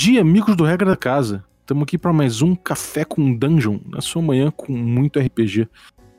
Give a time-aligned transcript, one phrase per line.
[0.00, 1.44] dia, amigos do Regra da Casa.
[1.60, 5.68] Estamos aqui para mais um Café com Dungeon, na sua manhã com muito RPG.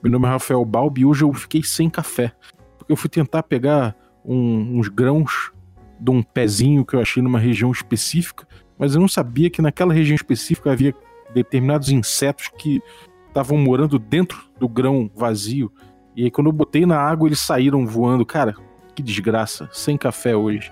[0.04, 2.32] Meu nome é Rafael Balbi e hoje eu fiquei sem café,
[2.78, 5.52] porque eu fui tentar pegar um, uns grãos
[6.00, 8.48] de um pezinho que eu achei numa região específica,
[8.78, 10.94] mas eu não sabia que naquela região específica havia
[11.34, 12.80] determinados insetos que
[13.30, 15.74] estavam morando dentro do grão vazio.
[16.16, 18.28] E aí quando eu botei na água eles saíram voando.
[18.28, 18.54] Cara,
[18.94, 20.72] que desgraça, sem café hoje.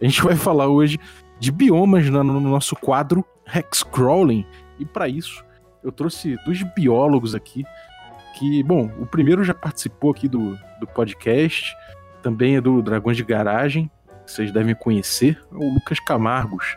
[0.00, 1.00] A gente vai falar hoje
[1.38, 4.46] de biomas no nosso quadro Hexcrawling.
[4.78, 5.44] E para isso,
[5.82, 7.64] eu trouxe dois biólogos aqui.
[8.38, 11.72] Que, bom, o primeiro já participou aqui do, do podcast,
[12.22, 13.88] também é do Dragões de Garagem,
[14.26, 16.76] vocês devem conhecer, é o Lucas Camargos.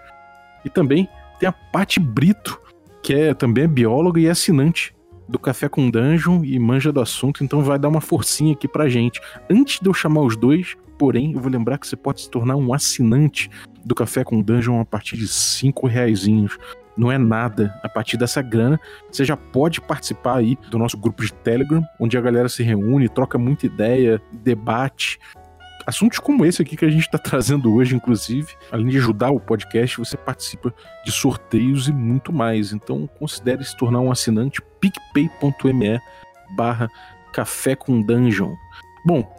[0.64, 1.08] E também
[1.40, 2.62] tem a Pati Brito,
[3.02, 4.94] que é também é bióloga e assinante
[5.28, 8.88] do Café com Dungeon e manja do assunto, então vai dar uma forcinha aqui pra
[8.88, 9.20] gente.
[9.50, 12.56] Antes de eu chamar os dois, porém, eu vou lembrar que você pode se tornar
[12.56, 13.50] um assinante
[13.88, 16.58] do Café com Dungeon a partir de cinco reaisinhos.
[16.98, 17.80] Não é nada.
[17.84, 18.80] A partir dessa grana,
[19.10, 23.08] você já pode participar aí do nosso grupo de Telegram, onde a galera se reúne,
[23.08, 25.20] troca muita ideia, debate,
[25.86, 29.40] assuntos como esse aqui que a gente está trazendo hoje, inclusive, além de ajudar o
[29.40, 30.74] podcast, você participa
[31.06, 32.74] de sorteios e muito mais.
[32.74, 36.00] Então considere se tornar um assinante picpay.me
[36.56, 36.90] barra
[37.32, 38.54] café com dungeon.
[39.06, 39.37] Bom,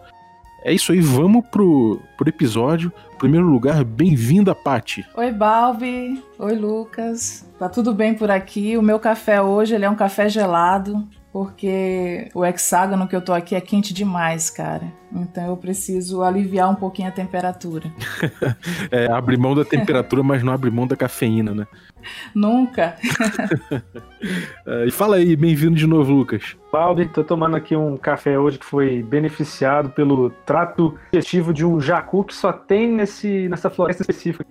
[0.65, 2.93] é isso aí, vamos pro, pro episódio.
[3.15, 5.05] Em primeiro lugar, bem-vinda, Pati.
[5.17, 6.23] Oi, Balbi.
[6.39, 7.49] Oi, Lucas.
[7.59, 8.77] Tá tudo bem por aqui?
[8.77, 13.33] O meu café hoje ele é um café gelado porque o hexágono que eu tô
[13.33, 14.93] aqui é quente demais, cara.
[15.13, 17.93] Então eu preciso aliviar um pouquinho a temperatura.
[18.91, 21.65] é, abre mão da temperatura, mas não abre mão da cafeína, né?
[22.35, 22.97] Nunca.
[24.67, 26.57] é, e fala aí, bem-vindo de novo, Lucas.
[26.73, 31.81] Baldi, tô tomando aqui um café hoje que foi beneficiado pelo trato digestivo de um
[31.81, 34.45] jacu que só tem nesse, nessa floresta específica.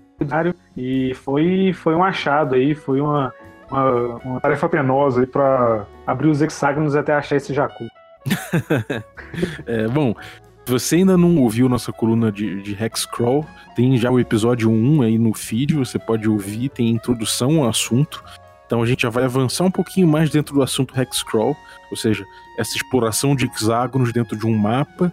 [0.77, 3.33] E foi, foi um achado aí, foi uma
[3.69, 7.87] uma, uma tarefa penosa aí pra abrir os hexágonos até achar esse jacu.
[9.65, 10.13] é, bom,
[10.65, 13.45] se você ainda não ouviu nossa coluna de, de Hexcrawl,
[13.75, 18.23] tem já o episódio 1 aí no feed, você pode ouvir, tem introdução ao assunto.
[18.65, 21.55] Então a gente já vai avançar um pouquinho mais dentro do assunto Hexcrawl,
[21.89, 22.25] ou seja,
[22.57, 25.09] essa exploração de hexágonos dentro de um mapa,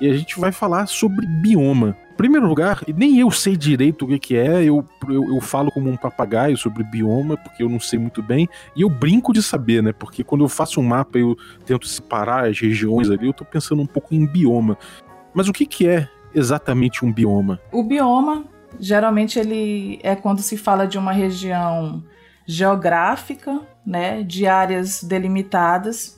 [0.00, 4.18] e a gente vai falar sobre bioma primeiro lugar, nem eu sei direito o que,
[4.18, 7.96] que é, eu, eu, eu, falo como um papagaio sobre bioma, porque eu não sei
[7.96, 9.92] muito bem, e eu brinco de saber, né?
[9.92, 13.80] Porque quando eu faço um mapa eu tento separar as regiões ali, eu tô pensando
[13.80, 14.76] um pouco em bioma.
[15.32, 17.60] Mas o que, que é exatamente um bioma?
[17.70, 18.44] O bioma,
[18.80, 22.02] geralmente, ele é quando se fala de uma região
[22.44, 24.24] geográfica, né?
[24.24, 26.17] De áreas delimitadas.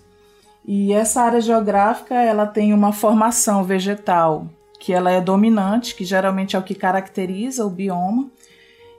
[0.65, 4.47] E essa área geográfica, ela tem uma formação vegetal
[4.81, 8.31] que ela é dominante, que geralmente é o que caracteriza o bioma.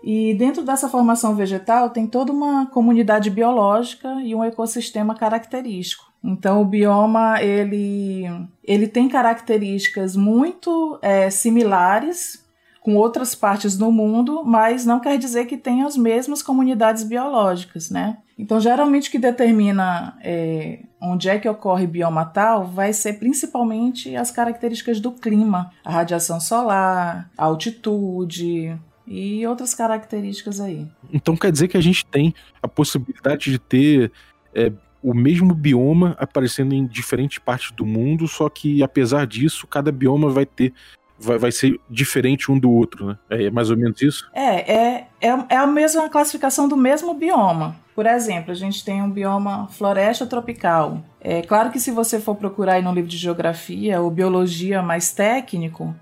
[0.03, 6.05] E dentro dessa formação vegetal tem toda uma comunidade biológica e um ecossistema característico.
[6.23, 8.25] Então o bioma ele,
[8.63, 12.45] ele tem características muito é, similares
[12.79, 17.91] com outras partes do mundo, mas não quer dizer que tenha as mesmas comunidades biológicas,
[17.91, 18.17] né?
[18.41, 24.15] Então, geralmente, o que determina é, onde é que ocorre bioma tal vai ser principalmente
[24.15, 28.75] as características do clima, a radiação solar, a altitude
[29.05, 30.87] e outras características aí.
[31.13, 34.11] Então, quer dizer que a gente tem a possibilidade de ter
[34.55, 34.71] é,
[35.03, 40.31] o mesmo bioma aparecendo em diferentes partes do mundo, só que, apesar disso, cada bioma
[40.31, 40.73] vai ter
[41.21, 43.17] vai, vai ser diferente um do outro, né?
[43.29, 44.29] É mais ou menos isso?
[44.33, 47.75] É, é, é, é a mesma classificação do mesmo bioma.
[47.95, 51.03] Por exemplo, a gente tem um bioma floresta tropical.
[51.19, 55.11] É claro que se você for procurar aí no livro de geografia ou biologia mais
[55.11, 55.93] técnico,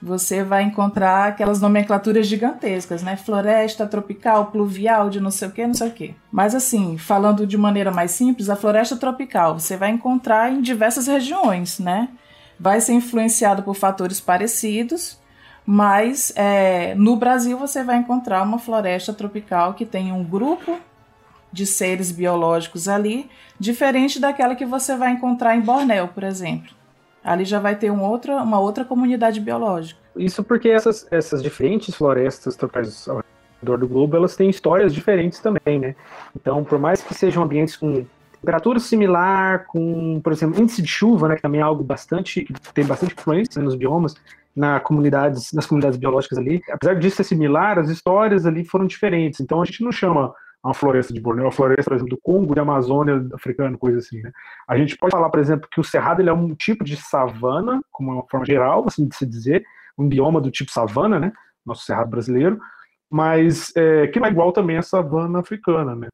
[0.00, 3.16] você vai encontrar aquelas nomenclaturas gigantescas, né?
[3.16, 6.14] Floresta tropical, pluvial, de não sei o que, não sei o que.
[6.30, 11.06] Mas assim, falando de maneira mais simples, a floresta tropical você vai encontrar em diversas
[11.06, 12.08] regiões, né?
[12.62, 15.18] Vai ser influenciado por fatores parecidos,
[15.66, 20.78] mas é, no Brasil você vai encontrar uma floresta tropical que tem um grupo
[21.52, 23.28] de seres biológicos ali,
[23.58, 26.70] diferente daquela que você vai encontrar em Bornéu, por exemplo.
[27.24, 29.98] Ali já vai ter um outra, uma outra comunidade biológica.
[30.14, 33.24] Isso porque essas, essas diferentes florestas tropicais ao
[33.60, 35.96] redor do globo, elas têm histórias diferentes também, né?
[36.36, 38.06] Então, por mais que sejam ambientes com
[38.42, 42.44] temperatura similar, com, por exemplo, índice de chuva, né, que também é algo bastante,
[42.74, 44.14] tem bastante influência nos biomas,
[44.54, 46.60] na comunidades, nas comunidades biológicas ali.
[46.70, 49.40] Apesar disso ser similar, as histórias ali foram diferentes.
[49.40, 52.54] Então a gente não chama uma floresta de Borneo, uma floresta, por exemplo, do Congo,
[52.54, 54.30] de Amazônia africano, coisa assim, né?
[54.68, 57.80] A gente pode falar, por exemplo, que o cerrado ele é um tipo de savana,
[57.90, 59.64] como uma forma geral, assim de se dizer,
[59.98, 61.32] um bioma do tipo savana, né?
[61.64, 62.60] Nosso cerrado brasileiro.
[63.12, 66.08] mas é, que não é igual também a savana africana, né?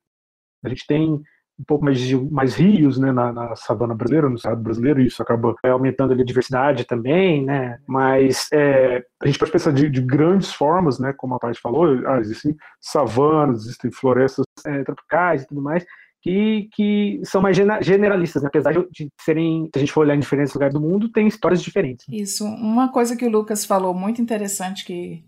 [0.64, 1.22] A gente tem
[1.58, 1.98] um pouco mais,
[2.30, 6.12] mais rios né, na, na, savana brasileira, no estado brasileiro, e isso acaba é, aumentando
[6.12, 7.78] ali, a diversidade também, né?
[7.86, 11.12] Mas é, a gente pode pensar de, de, grandes formas, né?
[11.16, 15.84] Como a parte falou, ah, existem savanas, existem florestas é, tropicais e tudo mais,
[16.22, 18.48] que, que são mais generalistas, né?
[18.48, 21.62] apesar de serem, se a gente for olhar em diferentes lugares do mundo, tem histórias
[21.62, 22.06] diferentes.
[22.08, 22.44] Isso.
[22.44, 25.24] Uma coisa que o Lucas falou muito interessante que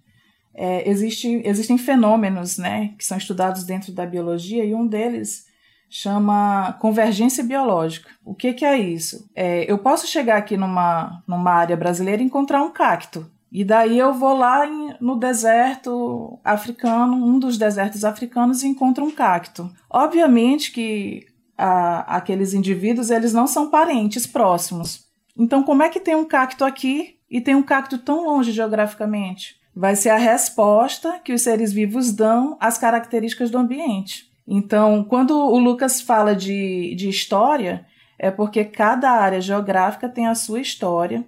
[0.54, 5.49] é, existe, existem fenômenos, né, que são estudados dentro da biologia e um deles
[5.90, 8.08] chama convergência biológica.
[8.24, 9.28] O que, que é isso?
[9.34, 13.28] É, eu posso chegar aqui numa, numa área brasileira e encontrar um cacto.
[13.50, 19.04] E daí eu vou lá em, no deserto africano, um dos desertos africanos, e encontro
[19.04, 19.68] um cacto.
[19.90, 21.26] Obviamente que
[21.58, 25.08] a, aqueles indivíduos eles não são parentes próximos.
[25.36, 29.56] Então, como é que tem um cacto aqui e tem um cacto tão longe geograficamente?
[29.74, 34.29] Vai ser a resposta que os seres vivos dão às características do ambiente.
[34.52, 37.86] Então, quando o Lucas fala de, de história,
[38.18, 41.24] é porque cada área geográfica tem a sua história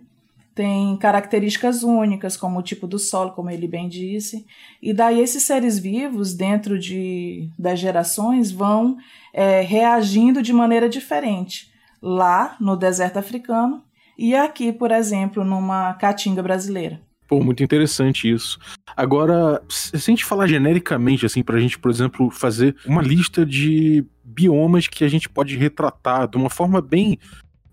[0.54, 4.46] tem características únicas, como o tipo do solo, como ele bem disse,
[4.82, 8.96] e daí esses seres vivos, dentro de, das gerações, vão
[9.32, 13.82] é, reagindo de maneira diferente, lá no deserto africano
[14.18, 17.00] e aqui, por exemplo, numa caatinga brasileira.
[17.32, 18.58] Pô, muito interessante isso.
[18.94, 23.46] Agora, se a gente falar genericamente, assim, para a gente, por exemplo, fazer uma lista
[23.46, 27.18] de biomas que a gente pode retratar de uma forma bem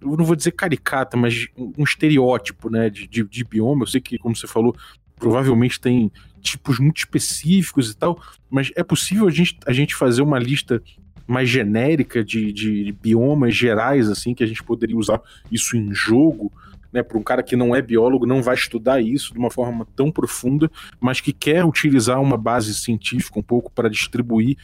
[0.02, 3.84] eu não vou dizer caricata, mas um estereótipo, né, de, de, de bioma.
[3.84, 4.74] Eu sei que, como você falou,
[5.18, 6.10] provavelmente tem
[6.40, 8.18] tipos muito específicos e tal,
[8.50, 10.82] mas é possível a gente, a gente fazer uma lista
[11.28, 15.22] mais genérica de, de biomas gerais, assim, que a gente poderia usar
[15.52, 16.50] isso em jogo,
[16.91, 19.88] né, para um cara que não é biólogo, não vai estudar isso de uma forma
[19.95, 20.69] tão profunda,
[21.00, 24.57] mas que quer utilizar uma base científica um pouco para distribuir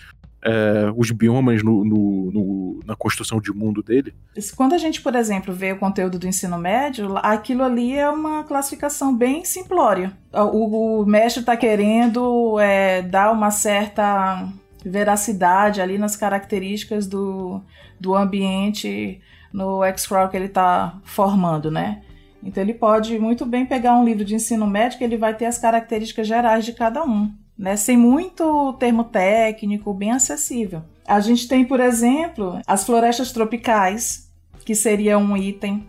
[0.46, 4.14] é, os biomas no, no, no, na construção de mundo dele?
[4.56, 8.44] Quando a gente, por exemplo, vê o conteúdo do ensino médio, aquilo ali é uma
[8.44, 10.16] classificação bem simplória.
[10.32, 14.48] O, o mestre está querendo é, dar uma certa
[14.86, 17.60] veracidade ali nas características do,
[18.00, 19.20] do ambiente
[19.52, 22.04] no X-Crawl que ele está formando, né?
[22.46, 25.48] Então ele pode muito bem pegar um livro de ensino médio que ele vai ter
[25.48, 27.76] as características gerais de cada um né?
[27.76, 30.84] Sem muito termo técnico, bem acessível.
[31.08, 34.30] A gente tem, por exemplo, as florestas tropicais,
[34.66, 35.86] que seria um item,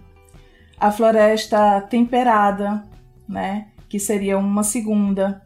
[0.78, 2.84] a floresta temperada,
[3.28, 3.68] né?
[3.88, 5.42] Que seria uma segunda.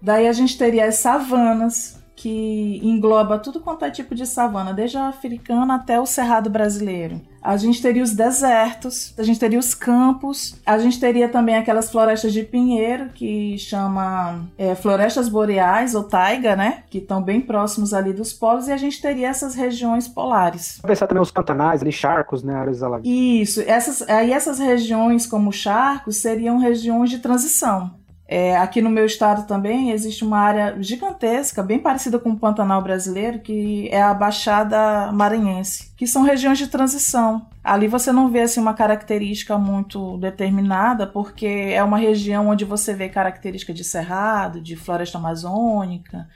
[0.00, 4.96] Daí a gente teria as savanas, que engloba tudo quanto é tipo de savana, desde
[4.96, 7.20] a africana até o cerrado brasileiro.
[7.42, 11.90] A gente teria os desertos, a gente teria os campos, a gente teria também aquelas
[11.90, 16.84] florestas de pinheiro que chama é, florestas boreais ou taiga, né?
[16.88, 20.80] Que estão bem próximos ali dos polos, e a gente teria essas regiões polares.
[20.86, 22.54] Pensar também os pantanais, ali, charcos, né?
[22.54, 28.03] Áreas Isso, essas, aí essas regiões como charcos seriam regiões de transição.
[28.26, 32.80] É, aqui no meu estado também existe uma área gigantesca, bem parecida com o Pantanal
[32.80, 37.46] brasileiro, que é a Baixada Maranhense, que são regiões de transição.
[37.62, 42.94] Ali você não vê assim, uma característica muito determinada, porque é uma região onde você
[42.94, 46.26] vê característica de cerrado, de floresta amazônica,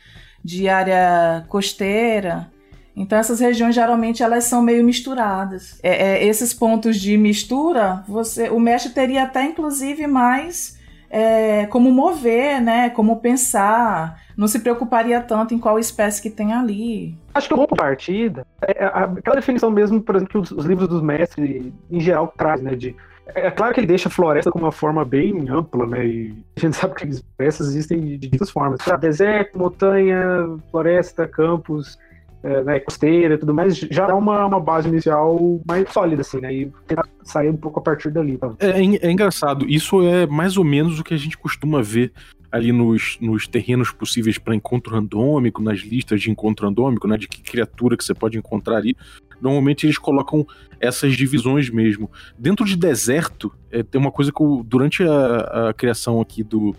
[0.45, 2.51] de área costeira.
[2.95, 5.79] Então essas regiões geralmente elas são meio misturadas.
[5.83, 10.78] É, é, esses pontos de mistura, você, o mestre teria até inclusive mais
[11.11, 12.91] é, como mover, né?
[12.91, 14.23] Como pensar.
[14.37, 17.17] Não se preocuparia tanto em qual espécie que tem ali.
[17.35, 20.89] Acho que o ponto partida é aquela definição mesmo, por exemplo, que os, os livros
[20.89, 22.77] dos mestres, em geral, trazem, né?
[22.77, 22.95] De,
[23.35, 26.07] é, é claro que ele deixa a floresta com uma forma bem ampla, né?
[26.07, 28.81] E a gente sabe que as florestas existem de diversas formas.
[29.01, 31.99] Deserto, montanha, floresta, campos,
[32.43, 36.41] é, né, costeira e tudo mais, já dá uma, uma base inicial mais sólida, assim,
[36.41, 36.55] né?
[36.55, 38.39] E tentar sair um pouco a partir dali.
[38.39, 38.53] Tá?
[38.61, 42.13] É, é, engraçado, isso é mais ou menos o que a gente costuma ver
[42.51, 47.17] ali nos, nos terrenos possíveis para encontro randômico, nas listas de encontro randômico, né?
[47.17, 48.97] De que criatura que você pode encontrar ali.
[49.41, 50.47] Normalmente eles colocam
[50.81, 52.11] essas divisões mesmo.
[52.39, 56.75] Dentro de deserto, é, tem uma coisa que eu, durante a, a criação aqui do,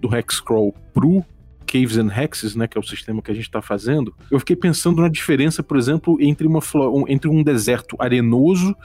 [0.00, 1.24] do Hexcrawl pro
[1.72, 4.54] Caves and Hexes, né, que é o sistema que a gente está fazendo, eu fiquei
[4.54, 8.76] pensando na diferença, por exemplo, entre, uma, um, entre um deserto arenoso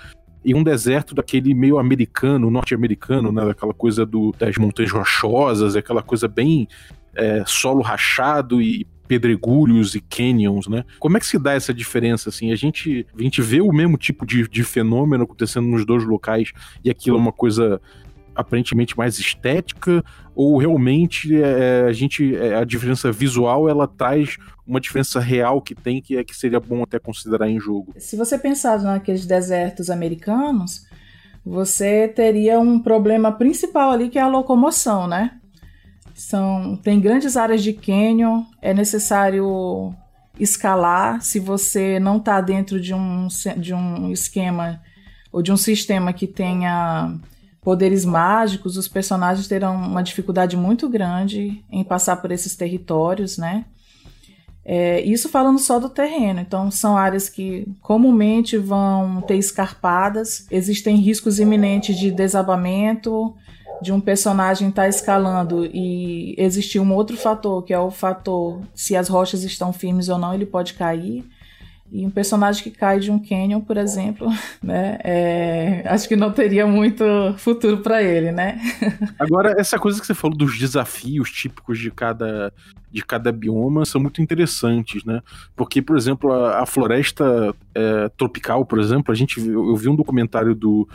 [0.46, 6.02] e um deserto daquele meio americano, norte-americano, né, daquela coisa do, das montanhas rochosas, aquela
[6.02, 6.70] coisa bem
[7.14, 10.84] é, solo rachado e pedregulhos e canyons, né?
[11.00, 12.52] Como é que se dá essa diferença, assim?
[12.52, 16.52] A gente, a gente vê o mesmo tipo de, de fenômeno acontecendo nos dois locais
[16.84, 17.82] e aquilo é uma coisa
[18.38, 20.04] aparentemente mais estética
[20.36, 25.74] ou realmente é, a gente é, a diferença visual ela traz uma diferença real que
[25.74, 27.94] tem que é que seria bom até considerar em jogo.
[27.98, 30.86] Se você pensar naqueles desertos americanos,
[31.44, 35.40] você teria um problema principal ali que é a locomoção, né?
[36.14, 39.94] São tem grandes áreas de canyon, é necessário
[40.40, 43.28] escalar se você não está dentro de um,
[43.58, 44.82] de um esquema
[45.32, 47.16] ou de um sistema que tenha
[47.68, 53.66] poderes mágicos, os personagens terão uma dificuldade muito grande em passar por esses territórios, né?
[54.64, 56.40] É, isso falando só do terreno.
[56.40, 63.36] Então, são áreas que comumente vão ter escarpadas, existem riscos iminentes de desabamento,
[63.82, 68.62] de um personagem estar tá escalando e existir um outro fator, que é o fator
[68.74, 71.26] se as rochas estão firmes ou não, ele pode cair.
[71.90, 74.28] E um personagem que cai de um canyon, por exemplo,
[74.62, 75.00] né?
[75.04, 77.04] É, acho que não teria muito
[77.38, 78.60] futuro para ele, né?
[79.18, 82.54] Agora, essa coisa que você falou dos desafios típicos de cada,
[82.92, 85.22] de cada bioma são muito interessantes, né?
[85.56, 89.96] Porque, por exemplo, a, a floresta é, tropical, por exemplo, a gente eu vi um
[89.96, 90.88] documentário do,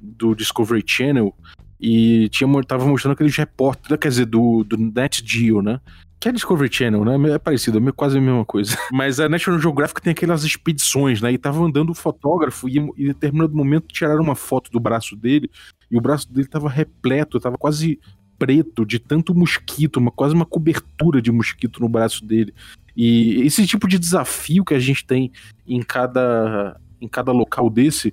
[0.00, 1.34] do Discovery Channel
[1.78, 5.80] e tinha, tava mostrando aqueles repórteres, quer dizer, do, do Net Geo, né?
[6.20, 7.30] Que é Discovery Channel, né?
[7.30, 8.76] É parecido, é quase a mesma coisa.
[8.92, 11.32] Mas a National Geographic tem aquelas expedições, né?
[11.32, 15.50] E tava andando o fotógrafo e, em determinado momento tiraram uma foto do braço dele
[15.90, 17.98] e o braço dele tava repleto, tava quase
[18.38, 22.54] preto de tanto mosquito, uma, quase uma cobertura de mosquito no braço dele.
[22.94, 25.32] E esse tipo de desafio que a gente tem
[25.66, 28.12] em cada, em cada local desse,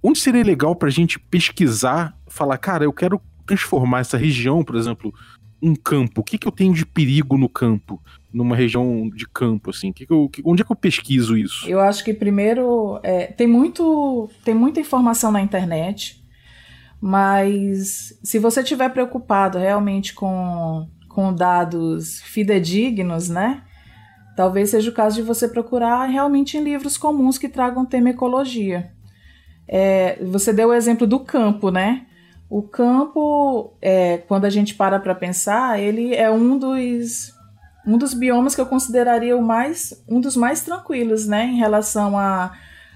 [0.00, 5.12] onde seria legal pra gente pesquisar, falar, cara, eu quero transformar essa região, por exemplo,
[5.62, 6.20] um campo?
[6.20, 8.00] O que, que eu tenho de perigo no campo?
[8.32, 9.92] Numa região de campo, assim?
[9.92, 11.68] Que que eu, que, onde é que eu pesquiso isso?
[11.68, 16.22] Eu acho que primeiro é, tem, muito, tem muita informação na internet,
[17.00, 23.62] mas se você estiver preocupado realmente com, com dados fidedignos, né?
[24.36, 28.92] Talvez seja o caso de você procurar realmente em livros comuns que tragam tema ecologia.
[29.66, 32.06] É, você deu o exemplo do campo, né?
[32.50, 37.34] O campo, é, quando a gente para para pensar, ele é um dos,
[37.86, 42.18] um dos biomas que eu consideraria o mais, um dos mais tranquilos, né, em relação
[42.18, 42.52] a,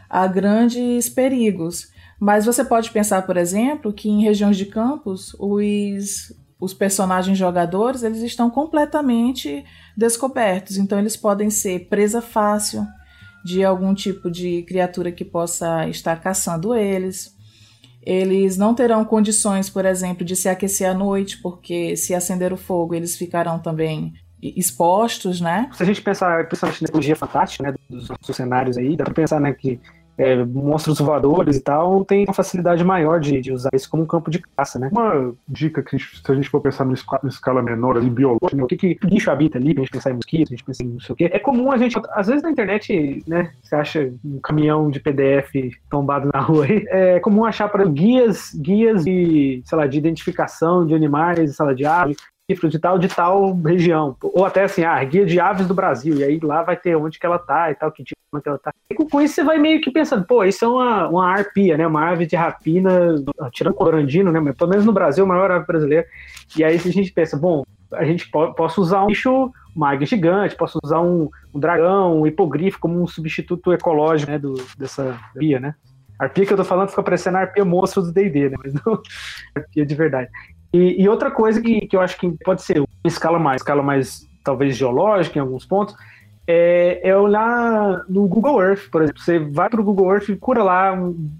[0.08, 1.92] a grandes perigos.
[2.18, 8.04] Mas você pode pensar, por exemplo, que em regiões de campos, os, os personagens jogadores
[8.04, 9.64] eles estão completamente
[9.96, 10.76] descobertos.
[10.76, 12.86] Então, eles podem ser presa fácil
[13.44, 17.36] de algum tipo de criatura que possa estar caçando eles.
[18.04, 22.56] Eles não terão condições, por exemplo, de se aquecer à noite, porque se acender o
[22.56, 25.70] fogo, eles ficarão também expostos, né?
[25.72, 29.14] Se a gente pensar, principalmente na tecnologia fantástica, né, dos nossos cenários aí, dá para
[29.14, 29.80] pensar, né, que
[30.16, 34.06] é, monstros voadores e tal, tem uma facilidade maior de, de, usar isso como um
[34.06, 34.88] campo de caça, né?
[34.92, 36.92] Uma dica que se a gente for pensar em
[37.28, 38.62] escala menor, ali, biológica, né?
[38.62, 40.88] o que, que bicho habita ali, a gente pensar em mosquitos, a gente pensa em
[40.88, 41.30] não sei o quê.
[41.32, 45.52] É comum a gente, às vezes na internet, né, você acha um caminhão de PDF
[45.90, 50.86] tombado na rua aí, é comum achar para guias, guias de, sei lá, de identificação
[50.86, 52.16] de animais, sei lá, de aves,
[52.48, 54.16] de tal, de tal região.
[54.22, 57.18] Ou até assim, ah, guia de aves do Brasil, e aí lá vai ter onde
[57.18, 58.72] que ela tá e tal, que tipo que ela tá.
[58.90, 61.86] E com isso você vai meio que pensando, pô, isso é uma, uma arpia, né?
[61.86, 63.14] Uma ave de rapina,
[63.52, 64.40] tirando corandino, né?
[64.40, 66.06] Mas pelo menos no Brasil, a maior ave brasileira.
[66.56, 70.06] E aí a gente pensa, bom, a gente pode, posso usar um bicho, uma águia
[70.06, 75.10] gigante, posso usar um, um dragão, um hipogrifo como um substituto ecológico né, do, dessa
[75.34, 75.74] arpia, né?
[76.18, 78.56] Arpia que eu tô falando fica parecendo a arpia monstro do D&D, né?
[78.62, 79.02] Mas não
[79.54, 80.30] arpia de verdade.
[80.72, 83.82] E, e, outra coisa que, que eu acho que pode ser uma escala mais, escala
[83.82, 85.94] mais talvez geológica em alguns pontos,
[86.46, 89.22] é, é olhar no Google Earth, por exemplo.
[89.22, 90.92] Você vai para o Google Earth e cura lá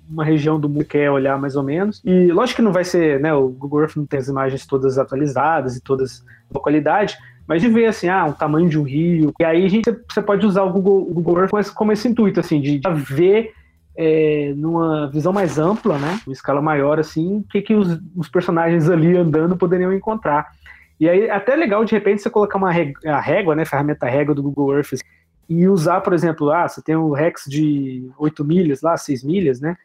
[0.08, 2.00] uma região do mundo que quer olhar mais ou menos.
[2.04, 3.34] E lógico que não vai ser, né?
[3.34, 7.68] O Google Earth não tem as imagens todas atualizadas e todas com qualidade, mas de
[7.68, 9.32] ver assim, ah, o tamanho de um rio.
[9.40, 12.38] E aí a gente, você pode usar o Google, o Google Earth como esse, intuito,
[12.38, 13.52] assim, de ver
[13.96, 18.28] é, numa visão mais ampla, né, uma escala maior, assim, o que, que os, os,
[18.28, 20.50] personagens ali andando poderiam encontrar.
[20.98, 24.34] E aí, até legal, de repente, você colocar uma régua, a régua, né, ferramenta régua
[24.34, 25.04] do Google Earth, assim,
[25.48, 29.60] e usar, por exemplo, ah, você tem um Rex de 8 milhas lá, 6 milhas,
[29.60, 29.76] né,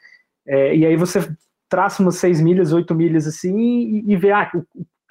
[0.46, 1.30] é, e aí você
[1.68, 4.60] traça umas 6 milhas, 8 milhas, assim, e, e vê, ah, o,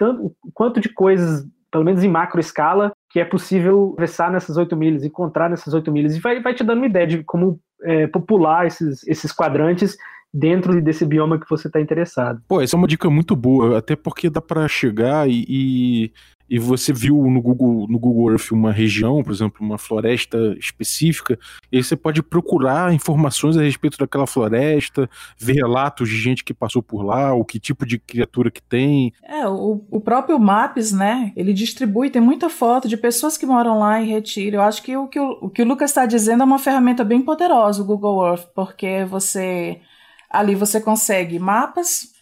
[0.03, 4.57] o, o quanto de coisas, pelo menos em macro escala, que é possível versar nessas
[4.57, 7.59] 8 milhas, encontrar nessas 8 milhas, e vai, vai te dando uma ideia de como
[7.83, 9.97] é, popular esses, esses quadrantes
[10.33, 12.41] dentro desse bioma que você está interessado.
[12.47, 16.11] Pô, essa é uma dica muito boa, até porque dá para chegar e, e,
[16.49, 21.37] e você viu no Google, no Google Earth uma região, por exemplo, uma floresta específica,
[21.71, 26.53] e aí você pode procurar informações a respeito daquela floresta, ver relatos de gente que
[26.53, 29.13] passou por lá, o que tipo de criatura que tem.
[29.23, 33.79] É, o, o próprio Maps, né, ele distribui, tem muita foto de pessoas que moram
[33.79, 34.57] lá em Retiro.
[34.57, 37.03] Eu acho que o que o, o, que o Lucas está dizendo é uma ferramenta
[37.03, 39.81] bem poderosa, o Google Earth, porque você
[40.29, 42.13] ali você consegue mapas,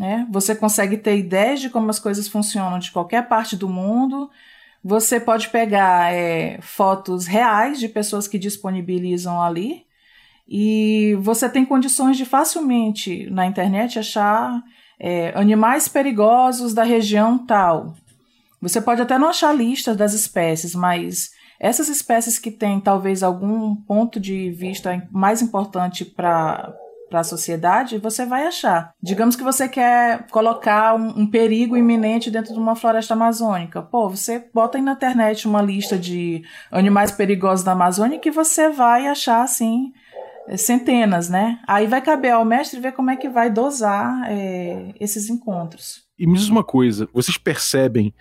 [0.00, 0.26] né?
[0.30, 4.30] Você consegue ter ideias de como as coisas funcionam de qualquer parte do mundo.
[4.82, 9.84] Você pode pegar é, fotos reais de pessoas que disponibilizam ali.
[10.48, 14.62] E você tem condições de facilmente na internet achar
[14.98, 17.94] é, animais perigosos da região tal.
[18.58, 21.28] Você pode até não achar listas das espécies, mas
[21.60, 26.74] essas espécies que têm talvez algum ponto de vista mais importante para
[27.10, 28.94] para a sociedade, você vai achar.
[29.02, 33.82] Digamos que você quer colocar um, um, perigo iminente dentro de uma floresta amazônica.
[33.82, 38.70] Pô, você bota aí na internet uma lista de animais perigosos da Amazônia que você
[38.70, 39.92] vai achar assim
[40.56, 41.60] centenas, né?
[41.66, 46.04] Aí vai caber ao mestre ver como é que vai dosar é, esses encontros.
[46.18, 48.14] E me diz uma coisa, vocês percebem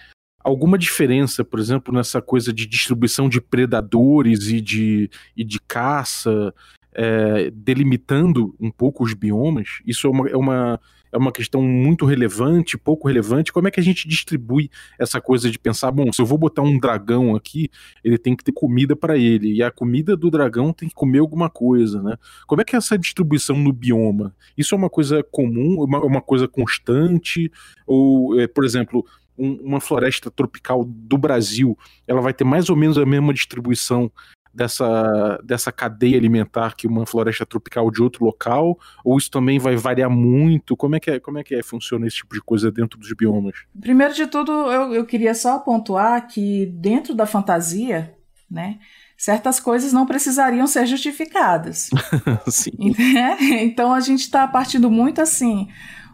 [0.44, 6.54] alguma diferença, por exemplo, nessa coisa de distribuição de predadores e de, e de caça?
[7.02, 10.78] É, delimitando um pouco os biomas, isso é uma, é, uma,
[11.14, 13.54] é uma questão muito relevante, pouco relevante.
[13.54, 16.62] Como é que a gente distribui essa coisa de pensar, bom, se eu vou botar
[16.62, 17.70] um dragão aqui,
[18.04, 21.20] ele tem que ter comida para ele, e a comida do dragão tem que comer
[21.20, 22.18] alguma coisa, né?
[22.46, 24.36] Como é que é essa distribuição no bioma?
[24.58, 27.50] Isso é uma coisa comum, uma, uma coisa constante?
[27.88, 29.06] Ou, é, por exemplo,
[29.38, 34.12] uma floresta tropical do Brasil, ela vai ter mais ou menos a mesma distribuição
[34.54, 38.78] dessa, dessa cadeia alimentar que uma floresta tropical de outro local?
[39.04, 40.76] Ou isso também vai variar muito?
[40.76, 43.12] Como é que, é, como é, que é, funciona esse tipo de coisa dentro dos
[43.14, 43.56] biomas?
[43.80, 48.14] Primeiro de tudo, eu, eu queria só pontuar que dentro da fantasia,
[48.50, 48.80] né,
[49.18, 51.90] certas coisas não precisariam ser justificadas.
[52.48, 52.72] Sim.
[53.62, 55.68] Então a gente está partindo muito assim.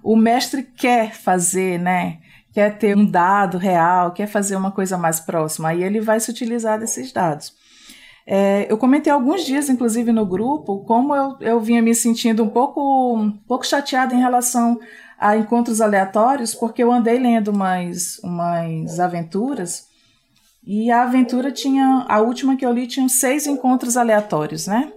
[0.04, 2.20] O mestre quer fazer, né?
[2.52, 5.70] Quer ter um dado real, quer fazer uma coisa mais próxima.
[5.70, 7.54] Aí ele vai se utilizar desses dados.
[8.28, 12.50] É, eu comentei alguns dias, inclusive, no grupo, como eu, eu vinha me sentindo um
[12.50, 14.80] pouco, um pouco chateada em relação
[15.20, 19.88] a encontros aleatórios, porque eu andei lendo umas, umas aventuras
[20.66, 24.92] e a aventura tinha, a última que eu li, tinha seis encontros aleatórios, né?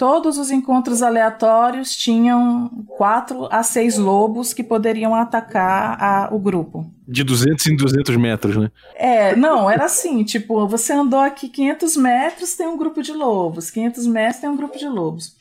[0.00, 6.90] Todos os encontros aleatórios tinham quatro a seis lobos que poderiam atacar a, o grupo.
[7.06, 8.70] De 200 em 200 metros, né?
[8.94, 13.70] É, não, era assim, tipo, você andou aqui 500 metros, tem um grupo de lobos,
[13.70, 15.36] 500 metros tem um grupo de lobos.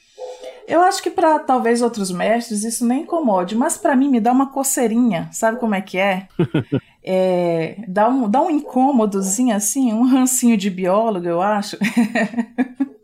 [0.67, 4.33] Eu acho que para talvez outros mestres isso nem incomode, mas para mim me dá
[4.33, 6.27] uma coceirinha, sabe como é que é?
[7.01, 11.77] é dá, um, dá um incômodozinho assim, um rancinho de biólogo, eu acho.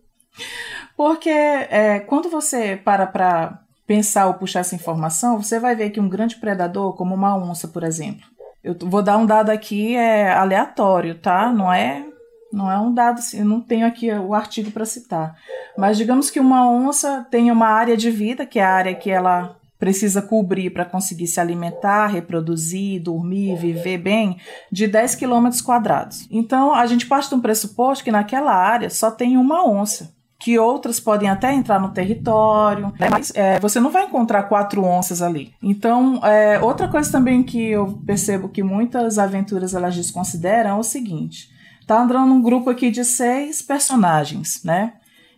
[0.96, 6.00] Porque é, quando você para para pensar ou puxar essa informação, você vai ver que
[6.00, 8.26] um grande predador, como uma onça, por exemplo.
[8.64, 11.52] Eu vou dar um dado aqui é aleatório, tá?
[11.52, 12.06] Não é
[12.52, 15.36] não é um dado, eu não tenho aqui o artigo para citar.
[15.78, 19.12] Mas digamos que uma onça tem uma área de vida, que é a área que
[19.12, 24.38] ela precisa cobrir para conseguir se alimentar, reproduzir, dormir, viver bem,
[24.72, 26.26] de 10 quilômetros quadrados.
[26.32, 30.15] Então, a gente parte de um pressuposto que naquela área só tem uma onça
[30.46, 33.08] que outras podem até entrar no território, né?
[33.10, 35.52] mas é, você não vai encontrar quatro onças ali.
[35.60, 40.84] Então, é, outra coisa também que eu percebo que muitas aventuras elas desconsideram é o
[40.84, 41.50] seguinte:
[41.88, 44.94] tá andando um grupo aqui de seis personagens, né?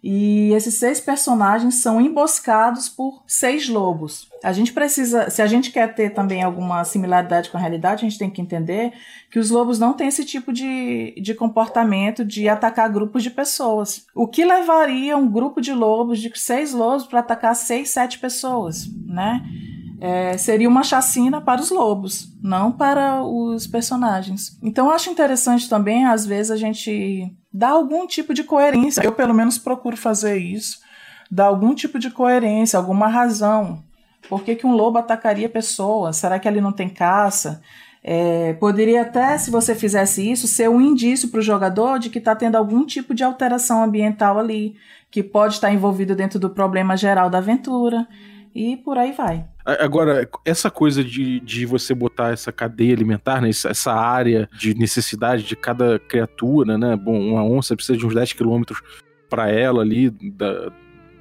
[0.09, 4.29] E esses seis personagens são emboscados por seis lobos.
[4.41, 8.09] A gente precisa, se a gente quer ter também alguma similaridade com a realidade, a
[8.09, 8.93] gente tem que entender
[9.29, 14.05] que os lobos não têm esse tipo de, de comportamento de atacar grupos de pessoas.
[14.15, 18.89] O que levaria um grupo de lobos, de seis lobos, para atacar seis, sete pessoas,
[19.05, 19.43] né?
[19.99, 24.57] É, seria uma chacina para os lobos, não para os personagens.
[24.61, 29.01] Então, acho interessante também, às vezes, a gente dar algum tipo de coerência.
[29.01, 30.79] Eu, pelo menos, procuro fazer isso.
[31.31, 33.83] Dar algum tipo de coerência, alguma razão.
[34.29, 36.17] Por que, que um lobo atacaria pessoas?
[36.17, 37.61] Será que ele não tem caça?
[38.03, 42.19] É, poderia até, se você fizesse isso, ser um indício para o jogador de que
[42.19, 44.75] está tendo algum tipo de alteração ambiental ali,
[45.09, 48.07] que pode estar envolvido dentro do problema geral da aventura,
[48.57, 49.45] e por aí vai.
[49.63, 55.43] Agora, essa coisa de, de você botar essa cadeia alimentar, né, essa área de necessidade
[55.43, 56.95] de cada criatura, né?
[56.95, 58.81] Bom, uma onça precisa de uns 10 quilômetros
[59.29, 60.71] para ela ali, da,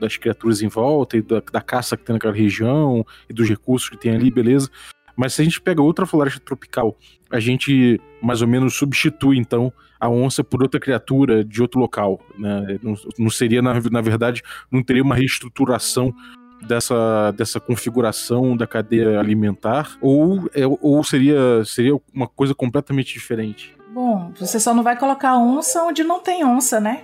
[0.01, 3.90] das criaturas em volta e da, da caça que tem naquela região e dos recursos
[3.90, 4.70] que tem ali, beleza.
[5.14, 6.96] Mas se a gente pega outra floresta tropical,
[7.31, 9.70] a gente mais ou menos substitui então
[10.01, 12.79] a onça por outra criatura de outro local, né?
[12.83, 16.14] Não, não seria na, na verdade, não teria uma reestruturação
[16.62, 23.77] dessa, dessa configuração da cadeia alimentar ou, é, ou seria, seria uma coisa completamente diferente?
[23.92, 27.03] Bom, você só não vai colocar onça onde não tem onça, né?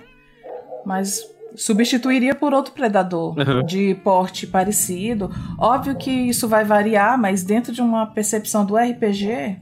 [0.85, 1.23] Mas
[1.55, 3.63] substituiria por outro predador uhum.
[3.63, 5.29] de porte parecido.
[5.57, 9.57] Óbvio que isso vai variar, mas dentro de uma percepção do RPG,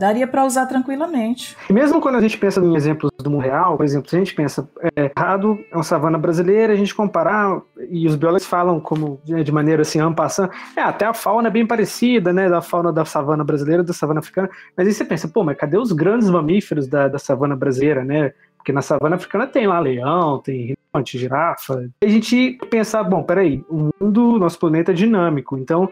[0.00, 1.54] daria para usar tranquilamente.
[1.68, 4.18] E mesmo quando a gente pensa em exemplos do mundo real, por exemplo, se a
[4.18, 7.60] gente pensa, é, errado é uma savana brasileira, a gente comparar,
[7.90, 11.50] e os biólogos falam como né, de maneira assim, ampassando, é, até a fauna é
[11.50, 15.28] bem parecida, né, da fauna da savana brasileira, da savana africana, mas aí você pensa,
[15.28, 18.32] pô, mas cadê os grandes mamíferos da, da savana brasileira, né?
[18.56, 21.90] Porque na savana africana tem lá leão, tem rinoceronte, girafa.
[22.02, 25.88] A gente pensa, bom, peraí, o mundo, nosso planeta é dinâmico, então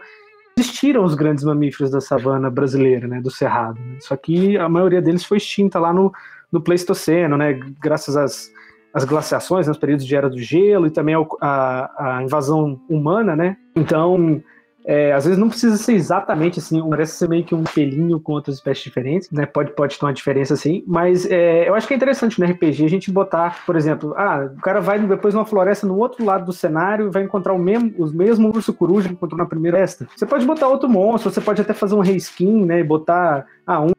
[0.59, 3.79] existiram os grandes mamíferos da savana brasileira, né, do cerrado.
[3.79, 3.97] Né?
[3.99, 6.11] Só que a maioria deles foi extinta lá no,
[6.51, 8.51] no Pleistoceno, né, graças às,
[8.93, 13.35] às glaciações, nos períodos de era do gelo e também a, a, a invasão humana,
[13.35, 13.57] né.
[13.75, 14.41] Então
[14.89, 18.33] é, às vezes não precisa ser exatamente assim, parece ser meio que um pelinho com
[18.33, 19.45] outras espécies diferentes, né?
[19.45, 22.85] Pode, pode ter uma diferença assim, mas é, eu acho que é interessante no RPG
[22.85, 26.45] a gente botar, por exemplo, ah, o cara vai depois numa floresta no outro lado
[26.45, 29.79] do cenário e vai encontrar o mesmo, os mesmos urso coruja que encontrou na primeira
[29.79, 30.07] floresta.
[30.15, 32.79] Você pode botar outro monstro, você pode até fazer um reskin, né?
[32.79, 33.91] E botar, ah, um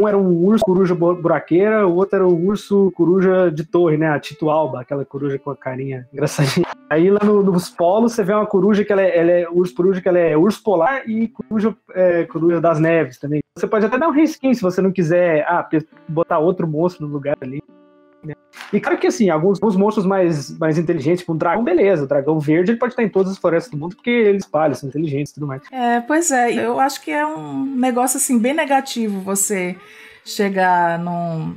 [0.00, 4.08] um era um urso coruja buraqueira, o outro era o urso coruja de torre, né?
[4.08, 6.66] A Tito Alba, aquela coruja com a carinha engraçadinha.
[6.88, 9.74] Aí lá no, nos polos você vê uma coruja que ela é, ela é urso
[9.74, 13.40] coruja que ela é urso polar e coruja, é, coruja das neves também.
[13.56, 15.68] Você pode até dar um risquinho se você não quiser ah,
[16.08, 17.62] botar outro monstro no lugar ali.
[18.22, 18.34] Né?
[18.72, 22.04] E claro que assim, alguns, alguns monstros mais, mais inteligentes, tipo um dragão, beleza.
[22.04, 24.74] O dragão verde ele pode estar em todas as florestas do mundo porque eles espalham,
[24.74, 25.62] são inteligentes e tudo mais.
[25.70, 29.76] É, pois é, eu acho que é um negócio assim bem negativo você
[30.24, 31.54] chegar num,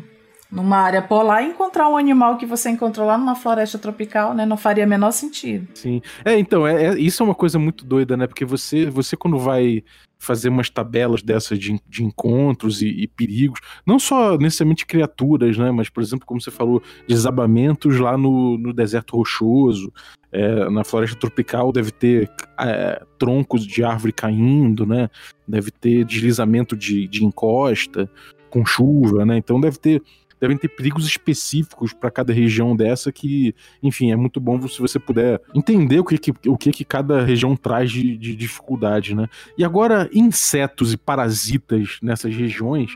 [0.51, 4.45] numa área polar encontrar um animal que você encontrou lá numa floresta tropical, né?
[4.45, 5.67] Não faria menor sentido.
[5.75, 6.01] Sim.
[6.25, 8.25] É, então, é, é, isso é uma coisa muito doida, né?
[8.25, 9.83] Porque você, você quando vai
[10.19, 15.71] fazer umas tabelas dessas de, de encontros e, e, perigos, não só necessariamente criaturas, né,
[15.71, 19.93] mas, por exemplo, como você falou, desabamentos lá no, no deserto rochoso,
[20.29, 25.09] é, na floresta tropical deve ter é, troncos de árvore caindo, né,
[25.47, 28.11] deve ter deslizamento de, de encosta
[28.49, 30.03] com chuva, né, então deve ter
[30.39, 34.99] devem ter perigos específicos para cada região dessa que, enfim, é muito bom se você
[34.99, 39.27] puder entender o que, que, o que, que cada região traz de, de dificuldade, né?
[39.57, 42.91] E agora, insetos e parasitas nessas regiões,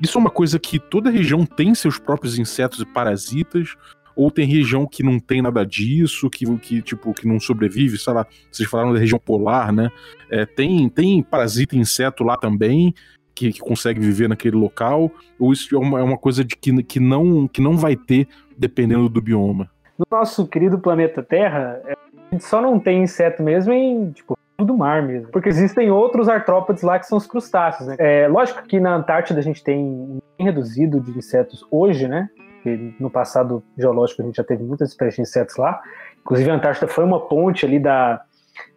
[0.00, 3.74] isso é uma coisa que toda região tem seus próprios insetos e parasitas,
[4.14, 8.12] ou tem região que não tem nada disso, que, que tipo, que não sobrevive, sei
[8.12, 9.90] lá, vocês falaram da região polar, né?
[10.30, 12.94] É, tem, tem parasita e inseto lá também,
[13.42, 16.82] que, que consegue viver naquele local, ou isso é uma, é uma coisa de que,
[16.82, 19.68] que, não, que não vai ter dependendo do bioma?
[19.98, 24.38] No nosso querido planeta Terra, é, a gente só não tem inseto mesmo em, tipo,
[24.58, 25.30] do mar mesmo.
[25.32, 27.96] Porque existem outros artrópodes lá que são os crustáceos, né?
[27.98, 32.28] É, lógico que na Antártida a gente tem um reduzido de insetos hoje, né?
[32.54, 35.80] Porque no passado geológico a gente já teve muitas espécies de insetos lá.
[36.20, 38.22] Inclusive a Antártida foi uma ponte ali da,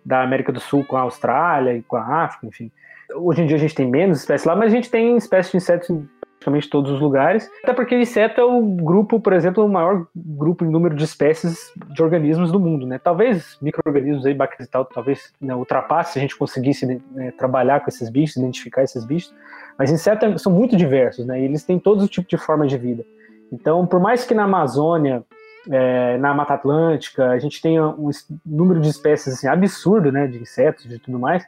[0.04, 2.72] da América do Sul com a Austrália e com a África, enfim.
[3.16, 5.58] Hoje em dia a gente tem menos espécies lá, mas a gente tem espécies de
[5.58, 6.08] insetos em
[6.46, 7.50] praticamente todos os lugares.
[7.64, 11.74] Até porque inseto é o grupo, por exemplo, o maior grupo em número de espécies
[11.88, 13.00] de organismos do mundo, né?
[13.04, 17.82] Talvez micro-organismos aí, bactérias e tal, talvez né, ultrapasse se a gente conseguisse né, trabalhar
[17.82, 19.34] com esses bichos, identificar esses bichos.
[19.78, 21.42] Mas insetos são muito diversos, né?
[21.42, 23.04] E eles têm todo tipo de forma de vida.
[23.52, 25.24] Então, por mais que na Amazônia
[25.70, 28.12] é, na Mata Atlântica, a gente tenha um
[28.46, 31.44] número de espécies assim, absurdo, né, de insetos e tudo mais,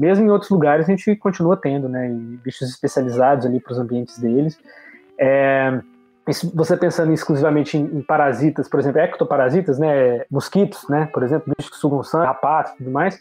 [0.00, 2.08] mesmo em outros lugares a gente continua tendo, né?
[2.42, 4.58] bichos especializados ali para os ambientes deles.
[5.18, 5.78] É,
[6.54, 10.24] você pensando exclusivamente em, em, parasitas, por exemplo, ectoparasitas, né?
[10.30, 11.10] Mosquitos, né?
[11.12, 13.20] Por exemplo, bichos que sugam sangue, rapatos e tudo mais.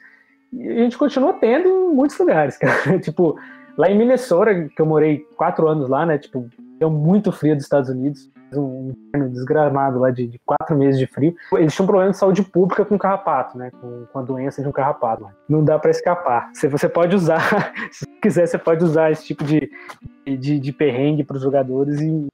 [0.54, 2.98] E a gente continua tendo em muitos lugares, cara.
[3.00, 3.38] tipo,
[3.78, 6.18] lá em Minnesota, que eu morei quatro anos lá, né?
[6.18, 11.00] Tipo, é muito frio dos Estados Unidos um inverno desgramado lá de, de, quatro meses
[11.00, 11.36] de frio.
[11.54, 13.70] Eles tinham um problema de saúde pública com carrapato, né?
[13.80, 15.28] Com, com a doença de um carrapato.
[15.48, 16.50] Não dá para escapar.
[16.54, 19.70] Se você pode usar, se quiser, você pode usar esse tipo de,
[20.26, 22.28] de, de perrengue para os jogadores e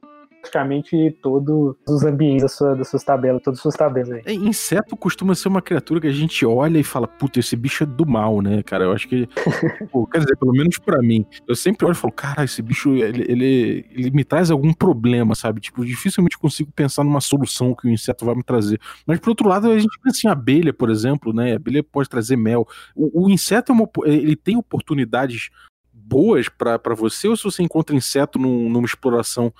[0.45, 4.21] praticamente todos os ambientes das, sua, das suas tabelas, todas as suas tabelas aí.
[4.25, 7.83] É, inseto costuma ser uma criatura que a gente olha e fala, puta, esse bicho
[7.83, 8.85] é do mal, né, cara?
[8.85, 9.27] Eu acho que.
[9.91, 11.25] pô, quer dizer, pelo menos para mim.
[11.47, 15.35] Eu sempre olho e falo, cara, esse bicho, ele, ele, ele, me traz algum problema,
[15.35, 15.59] sabe?
[15.59, 18.79] Tipo, dificilmente consigo pensar numa solução que o inseto vai me trazer.
[19.05, 21.53] Mas, por outro lado, a gente pensa em abelha, por exemplo, né?
[21.53, 22.67] A abelha pode trazer mel.
[22.95, 25.49] O, o inseto é uma, ele tem oportunidades
[25.91, 29.51] boas para você ou se você encontra inseto num, numa exploração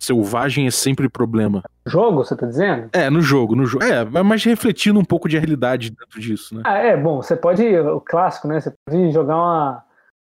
[0.00, 1.62] selvagem é sempre problema?
[1.86, 2.88] Jogo, você tá dizendo?
[2.92, 3.84] É, no jogo, no jogo.
[3.84, 6.62] É, mas refletindo um pouco de realidade dentro disso, né?
[6.64, 8.60] Ah, é, bom, você pode, o clássico, né?
[8.60, 9.84] Você pode jogar uma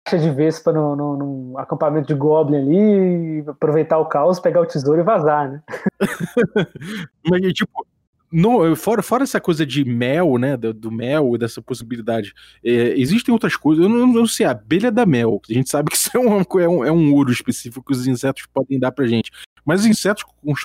[0.05, 4.67] caixa de vespa no, no, num acampamento de Goblin ali, aproveitar o caos, pegar o
[4.67, 5.63] tesouro e vazar, né?
[7.29, 7.85] mas, tipo,
[8.31, 10.57] no, fora, fora essa coisa de mel, né?
[10.57, 12.33] Do, do mel, dessa possibilidade,
[12.65, 13.85] é, existem outras coisas.
[13.85, 15.41] Eu não, não, sei, a abelha da mel.
[15.49, 18.07] A gente sabe que isso é um, é um, é um ouro específico que os
[18.07, 19.31] insetos podem dar pra gente.
[19.67, 20.25] Mas os insetos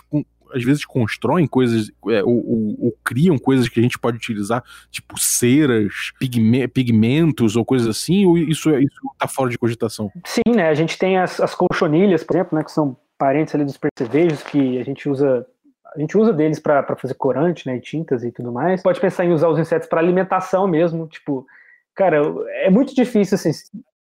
[0.10, 4.18] com, às vezes constroem coisas é, ou, ou, ou, criam coisas que a gente pode
[4.18, 9.58] utilizar, tipo ceras, pigme, pigmentos ou coisas assim, ou isso, é, isso tá fora de
[9.58, 10.12] cogitação?
[10.26, 10.70] Sim, né?
[10.70, 12.64] A gente tem as, as colchonilhas, por exemplo, né?
[12.64, 15.46] Que são parentes ali dos percevejos que a gente usa
[15.94, 18.82] a gente usa deles para fazer corante, né, e tintas e tudo mais.
[18.82, 21.46] Pode pensar em usar os insetos para alimentação mesmo, tipo,
[21.94, 22.22] cara,
[22.64, 23.52] é muito difícil assim,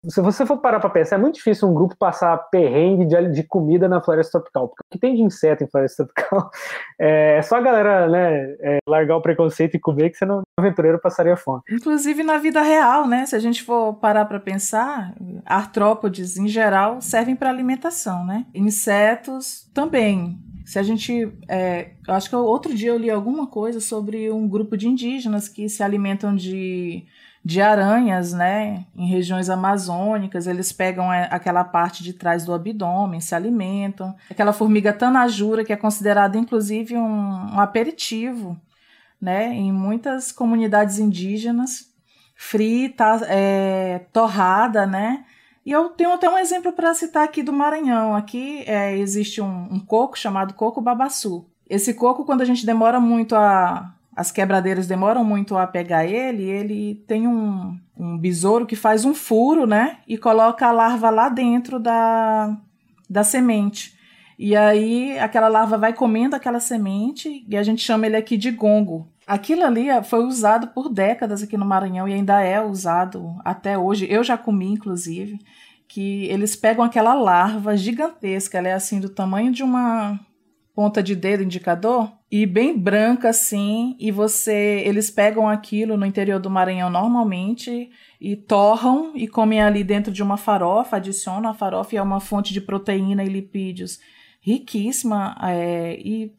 [0.08, 3.42] se você for parar para pensar, é muito difícil um grupo passar perrengue de, de,
[3.44, 6.50] comida na floresta tropical, porque o que tem de inseto em floresta tropical
[7.00, 10.42] é, é só a galera né, é, largar o preconceito e comer que você não
[10.58, 11.62] aventureiro passaria fome.
[11.70, 13.26] Inclusive na vida real, né?
[13.26, 15.14] Se a gente for parar para pensar,
[15.46, 18.46] artrópodes em geral servem para alimentação, né?
[18.54, 20.38] Insetos também.
[20.64, 21.32] Se a gente.
[21.48, 25.68] É, acho que outro dia eu li alguma coisa sobre um grupo de indígenas que
[25.68, 27.04] se alimentam de,
[27.44, 28.84] de aranhas, né?
[28.94, 30.46] Em regiões amazônicas.
[30.46, 34.14] Eles pegam é, aquela parte de trás do abdômen, se alimentam.
[34.30, 38.56] Aquela formiga tanajura, que é considerada inclusive um, um aperitivo,
[39.20, 39.52] né?
[39.54, 41.90] Em muitas comunidades indígenas.
[42.36, 45.24] Frita, é, torrada, né?
[45.64, 48.16] E eu tenho até um exemplo para citar aqui do Maranhão.
[48.16, 51.46] Aqui é, existe um, um, coco chamado coco babaçu.
[51.68, 53.94] Esse coco, quando a gente demora muito a.
[54.14, 59.14] As quebradeiras demoram muito a pegar ele, ele tem um, um besouro que faz um
[59.14, 59.98] furo, né?
[60.06, 62.56] E coloca a larva lá dentro da,
[63.08, 63.96] da semente.
[64.38, 68.50] E aí aquela larva vai comendo aquela semente e a gente chama ele aqui de
[68.50, 69.08] gongo.
[69.26, 73.78] Aquilo ali é, foi usado por décadas aqui no Maranhão e ainda é usado até
[73.78, 74.06] hoje.
[74.10, 75.38] Eu já comi, inclusive,
[75.88, 80.18] que eles pegam aquela larva gigantesca, ela é assim do tamanho de uma
[80.74, 86.40] ponta de dedo indicador e bem branca assim, e você, eles pegam aquilo no interior
[86.40, 91.94] do Maranhão normalmente e torram e comem ali dentro de uma farofa, adicionam a farofa
[91.94, 94.00] e é uma fonte de proteína e lipídios
[94.40, 96.32] riquíssima é, e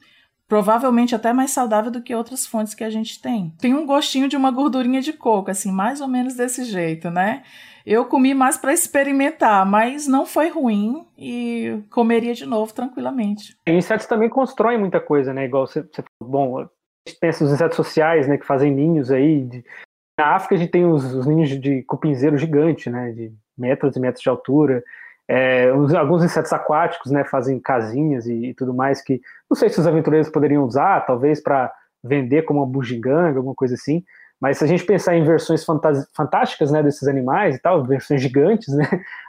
[0.47, 3.53] provavelmente até mais saudável do que outras fontes que a gente tem.
[3.59, 7.43] Tem um gostinho de uma gordurinha de coco, assim, mais ou menos desse jeito, né?
[7.85, 13.57] Eu comi mais para experimentar, mas não foi ruim e comeria de novo tranquilamente.
[13.67, 15.45] Insetos também constroem muita coisa, né?
[15.45, 16.69] Igual você, você bom, a
[17.07, 19.43] gente pensa nos insetos sociais, né, que fazem ninhos aí.
[19.43, 19.65] De...
[20.17, 23.99] Na África a gente tem os, os ninhos de cupinzeiro gigante, né, de metros e
[23.99, 24.81] metros de altura.
[25.27, 29.79] É, alguns insetos aquáticos, né, fazem casinhas e, e, tudo mais que não sei se
[29.79, 31.71] os aventureiros poderiam usar, talvez para
[32.03, 34.03] vender como uma bugiganga, alguma coisa assim.
[34.43, 35.65] Mas se a gente pensar em versões
[36.13, 38.85] fantásticas, né, desses animais e tal, versões gigantes, né,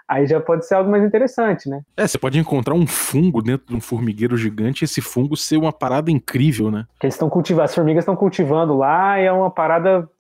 [0.09, 1.83] aí já pode ser algo mais interessante, né?
[1.96, 5.57] É, você pode encontrar um fungo dentro de um formigueiro gigante e esse fungo ser
[5.57, 6.85] uma parada incrível, né?
[6.98, 10.11] Que eles estão cultivando, as formigas estão cultivando lá e é uma parada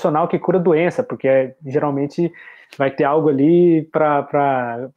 [0.00, 2.32] funcional que cura doença, porque é, geralmente
[2.78, 4.88] vai ter algo ali para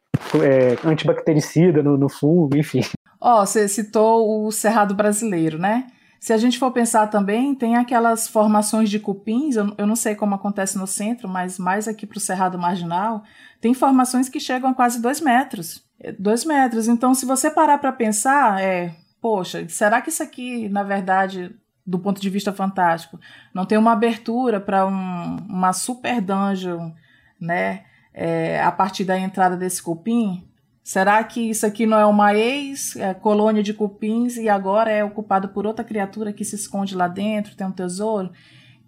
[0.42, 2.84] é, antibactericida no, no fungo, enfim.
[3.20, 5.88] Ó, oh, você citou o cerrado brasileiro, né?
[6.22, 10.16] Se a gente for pensar também, tem aquelas formações de cupins, eu, eu não sei
[10.16, 13.24] como acontece no centro, mas mais aqui para o Cerrado Marginal,
[13.60, 15.84] tem formações que chegam a quase dois metros.
[16.00, 16.88] É, dois metros.
[16.88, 21.54] Então, se você parar para pensar, é, poxa, será que isso aqui, na verdade,
[21.86, 23.20] do ponto de vista fantástico,
[23.54, 26.92] não tem uma abertura para um, uma super dungeon,
[27.40, 27.84] né?
[28.14, 30.48] é, a partir da entrada desse cupim?
[30.84, 35.50] Será que isso aqui não é uma ex-colônia é, de cupins e agora é ocupado
[35.50, 38.32] por outra criatura que se esconde lá dentro, tem um tesouro?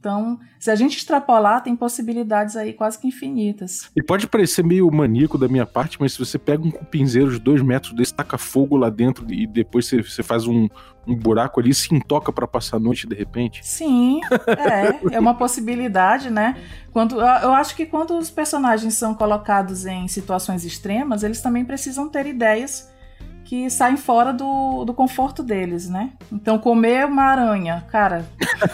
[0.03, 3.89] Então, se a gente extrapolar, tem possibilidades aí quase que infinitas.
[3.95, 7.39] E pode parecer meio maníaco da minha parte, mas se você pega um cupinzeiro de
[7.39, 10.67] dois metros desse, taca fogo lá dentro e depois você, você faz um,
[11.07, 13.65] um buraco ali e se intoca para passar a noite de repente.
[13.65, 14.19] Sim,
[15.09, 16.57] é, é uma possibilidade, né?
[16.91, 22.09] Quando, eu acho que quando os personagens são colocados em situações extremas, eles também precisam
[22.09, 22.91] ter ideias
[23.53, 26.13] que saem fora do, do conforto deles, né?
[26.31, 28.25] Então, comer uma aranha, cara,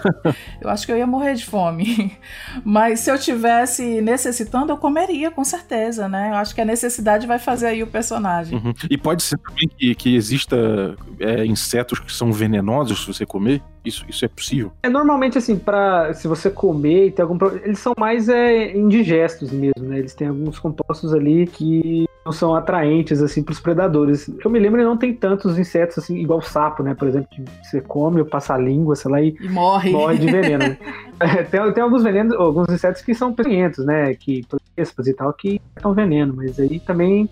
[0.62, 2.18] eu acho que eu ia morrer de fome.
[2.64, 6.30] Mas se eu tivesse necessitando, eu comeria, com certeza, né?
[6.30, 8.58] Eu acho que a necessidade vai fazer aí o personagem.
[8.58, 8.74] Uhum.
[8.90, 13.62] E pode ser também que, que exista é, insetos que são venenosos se você comer?
[13.84, 14.72] Isso, isso é possível?
[14.84, 18.76] É normalmente assim, para se você comer e ter algum problema, eles são mais é,
[18.76, 20.00] indigestos mesmo, né?
[20.00, 24.26] Eles têm alguns compostos ali que não são atraentes assim para os predadores.
[24.26, 26.94] Que eu me lembro, não tem tantos insetos assim, igual sapo, né?
[26.94, 29.92] Por exemplo, que você come ou passa a língua, sei lá, e, e morre.
[29.92, 30.60] morre de veneno.
[30.60, 30.78] Né?
[31.50, 34.14] tem, tem alguns venenos, alguns insetos que são pequenos, né?
[34.14, 37.30] Que vespas e tal que são veneno, mas aí também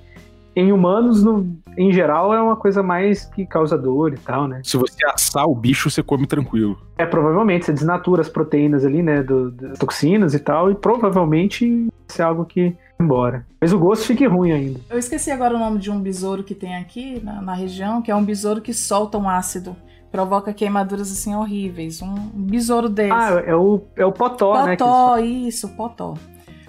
[0.56, 4.62] em humanos, no, em geral, é uma coisa mais que causa dor e tal, né?
[4.64, 6.78] Se você assar o bicho, você come tranquilo.
[6.98, 11.88] É, provavelmente, você desnatura as proteínas ali, né, do, das toxinas e tal, e provavelmente
[12.10, 13.46] isso é algo que embora.
[13.62, 14.80] Mas o gosto fique ruim ainda.
[14.90, 18.10] Eu esqueci agora o nome de um besouro que tem aqui na, na região, que
[18.10, 19.76] é um besouro que solta um ácido
[20.12, 22.02] provoca queimaduras assim horríveis.
[22.02, 23.12] Um besouro desse.
[23.12, 24.78] Ah, é o, é o potó, potó né?
[24.78, 26.16] Potó, isso, potó.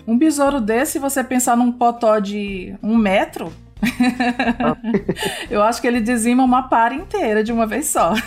[0.06, 3.52] Um besouro desse, se você pensar num potó de um metro,
[5.50, 8.14] eu acho que ele dizima uma par inteira de uma vez só.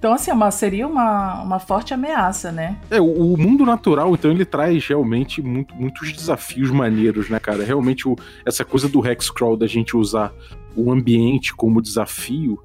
[0.00, 2.78] Então, assim, é uma, seria uma, uma forte ameaça, né?
[2.90, 7.62] É, o, o, mundo natural, então, ele traz realmente muito, muitos desafios maneiros, né, cara?
[7.62, 10.32] Realmente, o, essa coisa do Hexcrawl, da gente usar
[10.74, 12.58] o ambiente como desafio,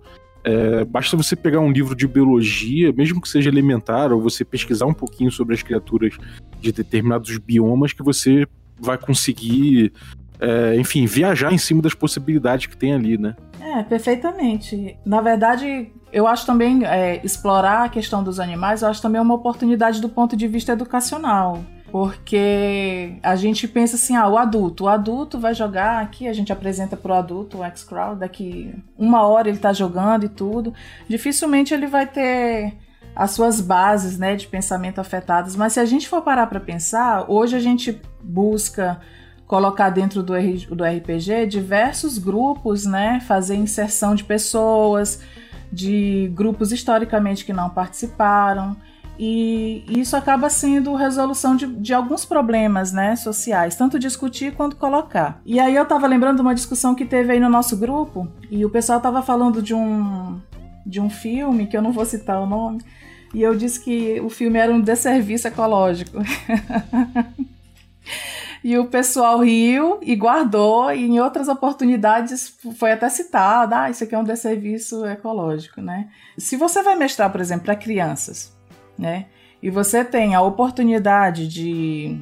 [0.45, 4.85] é, basta você pegar um livro de biologia, mesmo que seja elementar, ou você pesquisar
[4.85, 6.15] um pouquinho sobre as criaturas
[6.61, 8.47] de determinados biomas, que você
[8.79, 9.91] vai conseguir
[10.39, 13.35] é, enfim, viajar em cima das possibilidades que tem ali, né?
[13.59, 14.97] É, perfeitamente.
[15.05, 19.33] Na verdade, eu acho também é, explorar a questão dos animais, eu acho também uma
[19.33, 21.61] oportunidade do ponto de vista educacional.
[21.91, 26.51] Porque a gente pensa assim, ah, o adulto, o adulto vai jogar aqui, a gente
[26.51, 30.73] apresenta para o adulto o X-Crowd, daqui uma hora ele está jogando e tudo.
[31.07, 32.73] Dificilmente ele vai ter
[33.15, 37.31] as suas bases né, de pensamento afetadas, mas se a gente for parar para pensar,
[37.31, 38.99] hoje a gente busca
[39.47, 43.19] colocar dentro do, do RPG diversos grupos, né?
[43.21, 45.21] Fazer inserção de pessoas,
[45.71, 48.75] de grupos historicamente que não participaram.
[49.17, 55.41] E isso acaba sendo resolução de, de, alguns problemas né, sociais, tanto discutir quanto colocar.
[55.45, 58.65] E aí eu estava lembrando de uma discussão que teve aí no nosso grupo, e
[58.65, 60.37] o pessoal estava falando de um,
[60.85, 62.81] de um filme, que eu não vou citar o nome,
[63.33, 66.17] e eu disse que o filme era um desserviço ecológico.
[68.65, 74.03] E o pessoal riu e guardou, e em outras oportunidades foi até citado: ah, isso
[74.03, 76.09] aqui é um desserviço ecológico, né?
[76.35, 78.57] Se você vai mestrar, por exemplo, para crianças,
[78.97, 79.27] né?
[79.61, 82.19] E você tem a oportunidade de,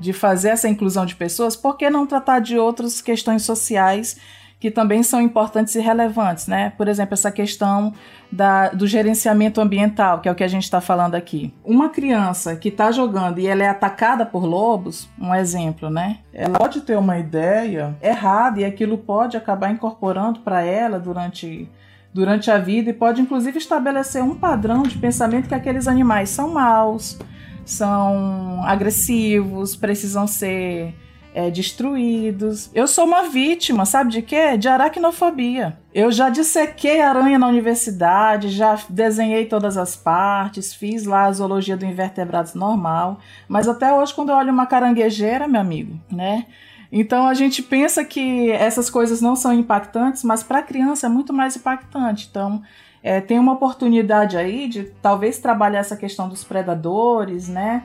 [0.00, 4.16] de fazer essa inclusão de pessoas, por que não tratar de outras questões sociais
[4.60, 6.72] que também são importantes e relevantes, né?
[6.76, 7.92] Por exemplo, essa questão
[8.30, 11.54] da, do gerenciamento ambiental, que é o que a gente está falando aqui.
[11.64, 16.18] Uma criança que está jogando e ela é atacada por lobos, um exemplo, né?
[16.34, 21.70] Ela pode ter uma ideia errada e aquilo pode acabar incorporando para ela durante
[22.12, 26.48] durante a vida e pode inclusive estabelecer um padrão de pensamento que aqueles animais são
[26.48, 27.18] maus,
[27.64, 30.94] são agressivos, precisam ser
[31.34, 32.70] é, destruídos.
[32.74, 34.56] Eu sou uma vítima, sabe de quê?
[34.56, 35.78] De aracnofobia.
[35.94, 41.76] Eu já dissequei aranha na universidade, já desenhei todas as partes, fiz lá a zoologia
[41.76, 46.46] do invertebrados normal, mas até hoje quando eu olho uma caranguejeira, meu amigo, né?
[46.90, 51.10] Então a gente pensa que essas coisas não são impactantes, mas para a criança é
[51.10, 52.26] muito mais impactante.
[52.30, 52.62] Então
[53.02, 57.84] é, tem uma oportunidade aí de talvez trabalhar essa questão dos predadores, né?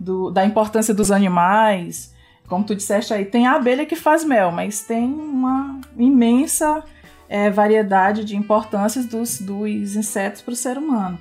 [0.00, 2.16] Do, da importância dos animais
[2.48, 6.82] como tu disseste aí, tem a abelha que faz mel, mas tem uma imensa
[7.28, 11.18] é, variedade de importâncias dos, dos insetos para o ser humano.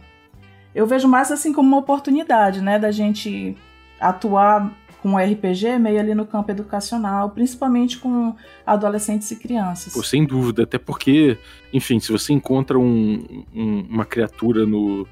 [0.74, 3.56] Eu vejo mais assim como uma oportunidade, né, da gente
[4.00, 8.36] atuar com o RPG meio ali no campo educacional, principalmente com
[8.66, 9.94] adolescentes e crianças.
[9.94, 11.38] Pô, sem dúvida, até porque,
[11.74, 15.08] enfim, se você encontra um, um, uma criatura no,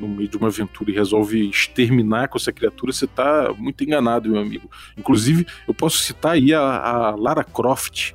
[0.00, 4.30] no meio de uma aventura e resolve exterminar com essa criatura, você tá muito enganado,
[4.30, 4.70] meu amigo.
[4.96, 8.12] Inclusive, eu posso citar aí a, a Lara Croft,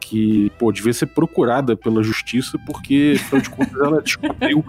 [0.00, 4.64] que, pô, devia ser procurada pela justiça, porque, afinal de contas, ela descobriu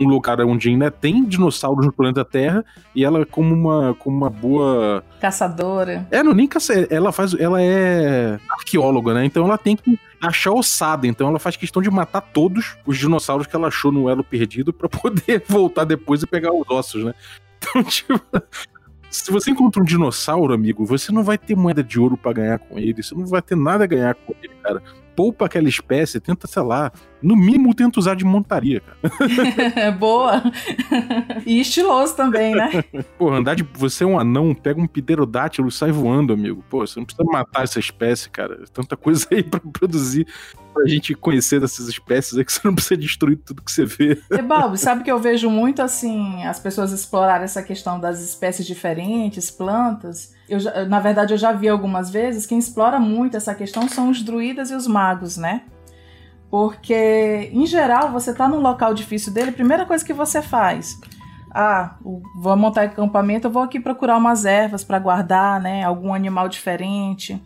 [0.00, 4.30] um lugar onde ainda tem dinossauros no planeta Terra e ela como uma como uma
[4.30, 6.06] boa caçadora.
[6.10, 9.24] É, não nem caça, ela faz, ela é arqueóloga, né?
[9.24, 13.46] Então ela tem que achar ossada, então ela faz questão de matar todos os dinossauros
[13.46, 17.14] que ela achou no elo perdido para poder voltar depois e pegar os ossos, né?
[17.58, 18.20] Então, tipo,
[19.10, 22.58] se você encontra um dinossauro, amigo, você não vai ter moeda de ouro para ganhar
[22.58, 24.82] com ele, você não vai ter nada a ganhar com ele, cara.
[25.14, 26.92] Poupa aquela espécie, tenta, sei lá,
[27.22, 29.92] no mínimo tenta usar de montaria, cara.
[29.92, 30.42] Boa.
[31.44, 32.82] e estiloso também, né?
[33.18, 33.62] Pô, andar de.
[33.74, 36.64] Você é um anão, pega um pterodátilo e sai voando, amigo.
[36.68, 38.64] Pô, você não precisa matar essa espécie, cara.
[38.72, 40.26] Tanta coisa aí pra produzir
[40.72, 44.22] pra gente conhecer dessas espécies é que você não precisa destruir tudo que você vê.
[44.30, 48.66] E, Bob, sabe que eu vejo muito assim as pessoas explorarem essa questão das espécies
[48.66, 50.34] diferentes, plantas.
[50.50, 54.20] Eu, na verdade, eu já vi algumas vezes quem explora muito essa questão são os
[54.20, 55.62] druidas e os magos, né?
[56.50, 60.98] Porque, em geral, você tá num local difícil dele, a primeira coisa que você faz.
[61.52, 61.96] Ah,
[62.34, 65.84] vou montar acampamento, eu vou aqui procurar umas ervas para guardar, né?
[65.84, 67.40] Algum animal diferente.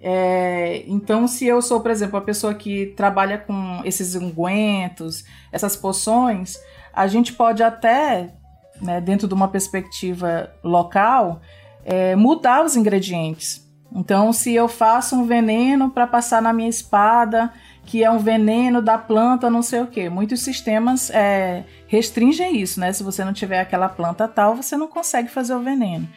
[0.00, 5.76] É, então, se eu sou, por exemplo, a pessoa que trabalha com esses ungüentos, essas
[5.76, 6.58] poções,
[6.92, 8.34] a gente pode até,
[8.80, 11.40] né, dentro de uma perspectiva local,
[11.84, 13.62] é, mudar os ingredientes.
[13.94, 17.52] Então, se eu faço um veneno para passar na minha espada,
[17.84, 22.80] que é um veneno da planta, não sei o que, muitos sistemas é, restringem isso,
[22.80, 22.92] né?
[22.92, 26.08] Se você não tiver aquela planta tal, você não consegue fazer o veneno.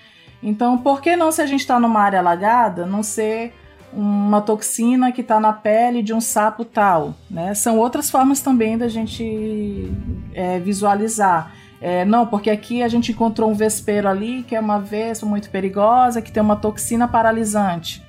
[0.41, 3.53] Então, por que não, se a gente está numa área alagada, não ser
[3.91, 7.53] uma toxina que está na pele de um sapo tal, né?
[7.53, 9.91] São outras formas também da gente
[10.33, 11.51] é, visualizar.
[11.81, 15.49] É, não, porque aqui a gente encontrou um vespeiro ali, que é uma vespa muito
[15.49, 18.03] perigosa, que tem uma toxina paralisante.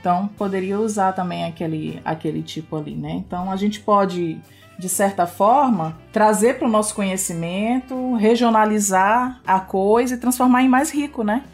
[0.00, 3.12] Então, poderia usar também aquele, aquele tipo ali, né?
[3.12, 4.38] Então, a gente pode,
[4.78, 10.90] de certa forma, trazer para o nosso conhecimento, regionalizar a coisa e transformar em mais
[10.90, 11.44] rico, né?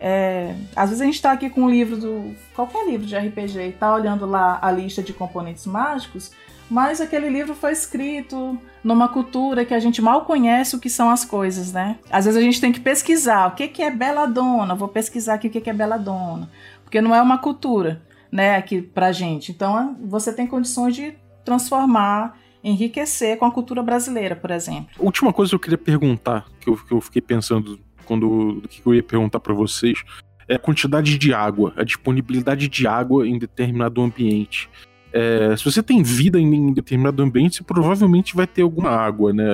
[0.00, 2.36] É, às vezes a gente está aqui com um livro do.
[2.54, 6.30] qualquer livro de RPG e está olhando lá a lista de componentes mágicos,
[6.70, 11.10] mas aquele livro foi escrito numa cultura que a gente mal conhece o que são
[11.10, 11.98] as coisas, né?
[12.10, 15.48] Às vezes a gente tem que pesquisar o que, que é beladona, vou pesquisar aqui
[15.48, 16.50] o que, que é beladona,
[16.84, 19.52] porque não é uma cultura, né, aqui pra gente.
[19.52, 21.14] Então você tem condições de
[21.44, 24.88] transformar enriquecer com a cultura brasileira, por exemplo.
[24.98, 28.94] Última coisa que eu queria perguntar, que eu, que eu fiquei pensando quando que eu
[28.94, 30.02] ia perguntar para vocês
[30.48, 34.68] é a quantidade de água, a disponibilidade de água em determinado ambiente.
[35.12, 39.44] É, se você tem vida em, determinado ambiente, você provavelmente vai ter alguma água, né?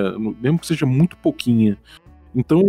[0.41, 1.77] Mesmo que seja muito pouquinha.
[2.35, 2.61] Então,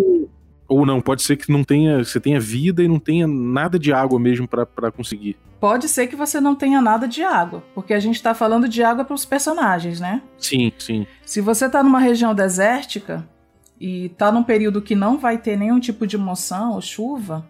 [0.69, 3.93] ou não, pode ser que não tenha, você tenha vida e não tenha nada de
[3.93, 5.37] água mesmo para conseguir.
[5.61, 8.83] Pode ser que você não tenha nada de água, porque a gente tá falando de
[8.83, 10.23] água para os personagens, né?
[10.39, 11.07] Sim, sim.
[11.25, 13.27] Se você tá numa região desértica,
[13.81, 17.47] e tá num período que não vai ter nenhum tipo de moção ou chuva,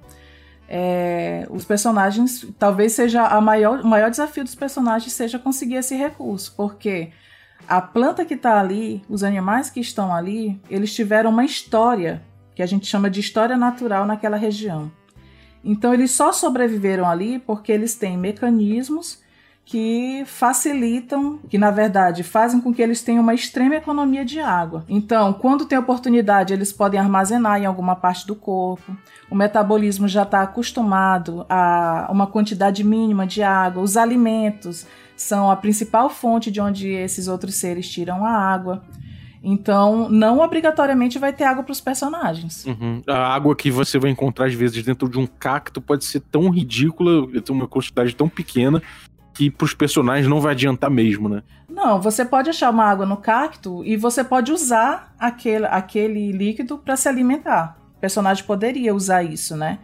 [0.69, 5.95] é, os personagens, talvez seja a maior, o maior desafio dos personagens seja conseguir esse
[5.95, 7.11] recurso, porque
[7.69, 12.23] a planta que está ali, os animais que estão ali, eles tiveram uma história
[12.55, 14.91] que a gente chama de história natural naquela região.
[15.63, 19.21] Então eles só sobreviveram ali porque eles têm mecanismos
[19.67, 24.85] que facilitam, que na verdade fazem com que eles tenham uma extrema economia de água.
[24.89, 28.97] Então, quando tem oportunidade, eles podem armazenar em alguma parte do corpo.
[29.29, 33.83] O metabolismo já está acostumado a uma quantidade mínima de água.
[33.83, 34.87] Os alimentos
[35.17, 38.85] são a principal fonte de onde esses outros seres tiram a água.
[39.43, 42.65] Então, não obrigatoriamente vai ter água para os personagens.
[42.67, 43.03] Uhum.
[43.05, 46.51] A água que você vai encontrar às vezes dentro de um cacto pode ser tão
[46.51, 48.81] ridícula, ter uma quantidade tão pequena
[49.37, 51.43] que pros personagens não vai adiantar mesmo, né?
[51.69, 56.79] Não, você pode achar uma água no cacto e você pode usar aquele, aquele líquido
[56.79, 57.77] para se alimentar.
[57.97, 59.79] O personagem poderia usar isso, né?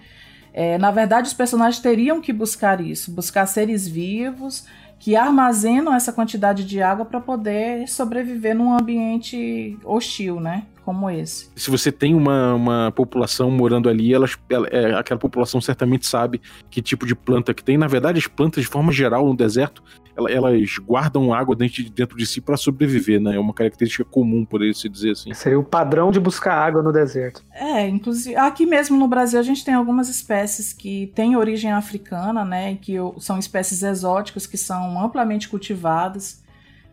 [0.54, 4.66] É, na verdade, os personagens teriam que buscar isso, buscar seres vivos
[4.98, 10.64] que armazenam essa quantidade de água para poder sobreviver num ambiente hostil, né?
[10.84, 11.48] Como esse.
[11.54, 16.40] Se você tem uma, uma população morando ali, elas, ela, é, aquela população certamente sabe
[16.70, 17.78] que tipo de planta que tem.
[17.78, 19.82] Na verdade, as plantas, de forma geral, no deserto,
[20.16, 23.36] elas guardam água dentro de, dentro de si para sobreviver, né?
[23.36, 25.32] É uma característica comum, por se dizer assim.
[25.32, 27.44] Seria o padrão de buscar água no deserto.
[27.52, 32.44] É, inclusive, aqui mesmo no Brasil a gente tem algumas espécies que têm origem africana,
[32.44, 32.76] né?
[32.76, 36.41] Que são espécies exóticas que são amplamente cultivadas.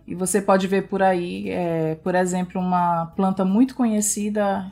[0.09, 4.65] E você pode ver por aí, é, por exemplo, uma planta muito conhecida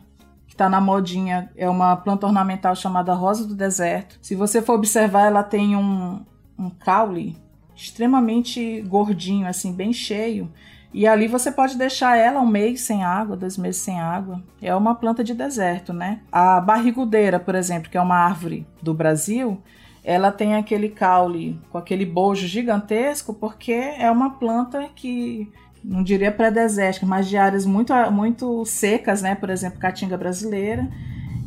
[0.48, 4.18] que está na modinha, é uma planta ornamental chamada rosa do deserto.
[4.20, 6.26] Se você for observar, ela tem um,
[6.58, 7.38] um caule
[7.76, 10.52] extremamente gordinho, assim, bem cheio.
[10.92, 14.42] E ali você pode deixar ela um mês sem água, dois meses sem água.
[14.60, 16.22] É uma planta de deserto, né?
[16.32, 19.62] A barrigudeira, por exemplo, que é uma árvore do Brasil,
[20.08, 25.52] ela tem aquele caule com aquele bojo gigantesco porque é uma planta que
[25.84, 29.36] não diria pré-desértica, mas de áreas muito, muito secas, né?
[29.36, 30.88] Por exemplo, caatinga brasileira.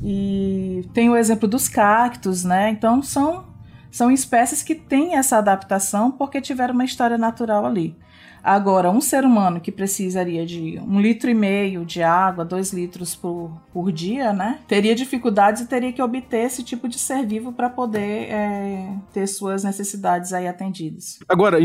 [0.03, 2.69] E tem o exemplo dos cactos, né?
[2.69, 3.47] Então são
[3.91, 7.97] são espécies que têm essa adaptação porque tiveram uma história natural ali.
[8.43, 13.15] Agora, um ser humano que precisaria de um litro e meio de água, dois litros
[13.15, 14.61] por, por dia, né?
[14.67, 19.27] Teria dificuldades e teria que obter esse tipo de ser vivo para poder é, ter
[19.27, 21.19] suas necessidades aí atendidas.
[21.29, 21.59] Agora,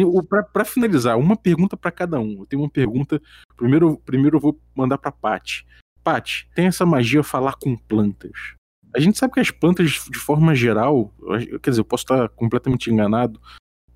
[0.51, 2.39] para finalizar, uma pergunta para cada um.
[2.39, 3.21] Eu tenho uma pergunta.
[3.55, 5.65] Primeiro, primeiro eu vou mandar para Pati.
[6.03, 8.55] Pati, tem essa magia falar com plantas.
[8.95, 11.13] A gente sabe que as plantas, de forma geral,
[11.61, 13.39] quer dizer, eu posso estar completamente enganado,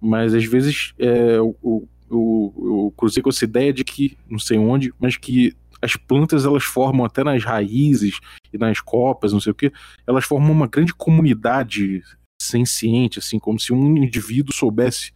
[0.01, 4.57] mas às vezes é, o, eu, eu cruzei com essa ideia de que, não sei
[4.57, 8.19] onde, mas que as plantas elas formam até nas raízes
[8.51, 9.71] e nas copas, não sei o que,
[10.05, 12.03] elas formam uma grande comunidade
[12.41, 15.11] senciente, assim, como se um indivíduo soubesse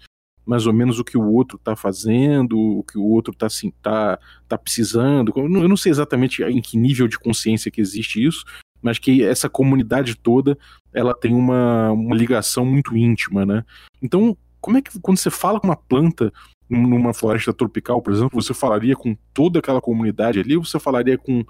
[0.46, 3.72] mais ou menos o que o outro está fazendo, o que o outro está assim,
[3.82, 5.32] tá, tá precisando.
[5.36, 8.44] Eu não sei exatamente em que nível de consciência que existe isso,
[8.84, 10.58] mas que essa comunidade toda
[10.94, 13.64] ela tem uma, uma ligação muito íntima, né?
[14.02, 16.32] Então, como é que quando você fala com uma planta,
[16.70, 21.18] numa floresta tropical, por exemplo, você falaria com toda aquela comunidade ali ou você falaria
[21.18, 21.44] com,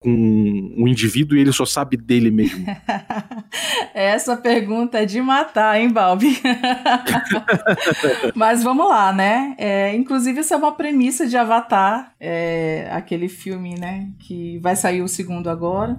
[0.00, 0.10] com
[0.76, 2.66] um indivíduo e ele só sabe dele mesmo?
[3.94, 6.38] Essa pergunta é de matar, hein, Balbi?
[8.34, 9.54] Mas vamos lá, né?
[9.58, 14.10] É, inclusive, essa é uma premissa de Avatar, é, aquele filme, né?
[14.20, 15.98] Que vai sair o segundo agora.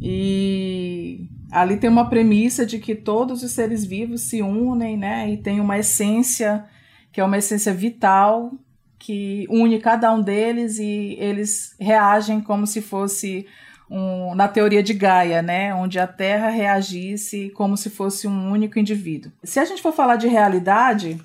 [0.00, 5.30] E ali tem uma premissa de que todos os seres vivos se unem, né?
[5.30, 6.64] E tem uma essência
[7.12, 8.52] que é uma essência vital
[8.98, 13.46] que une cada um deles e eles reagem como se fosse
[13.90, 18.78] um, na teoria de Gaia, né, onde a Terra reagisse como se fosse um único
[18.78, 19.32] indivíduo.
[19.42, 21.18] Se a gente for falar de realidade,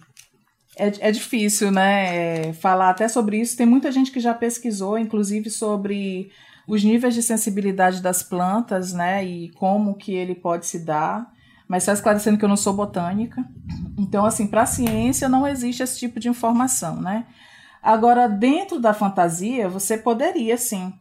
[0.78, 3.58] é, é difícil, né, é, falar até sobre isso.
[3.58, 6.32] Tem muita gente que já pesquisou, inclusive sobre
[6.68, 11.32] os níveis de sensibilidade das plantas, né, e como que ele pode se dar
[11.68, 13.44] mas só esclarecendo que eu não sou botânica.
[13.98, 17.26] Então, assim, para a ciência não existe esse tipo de informação, né?
[17.82, 20.94] Agora, dentro da fantasia, você poderia sim,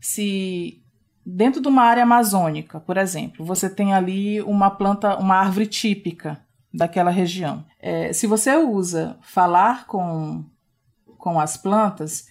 [0.00, 0.82] se
[1.24, 6.40] dentro de uma área amazônica, por exemplo, você tem ali uma planta, uma árvore típica
[6.72, 7.64] daquela região.
[7.80, 10.44] É, se você usa falar com,
[11.18, 12.26] com as plantas,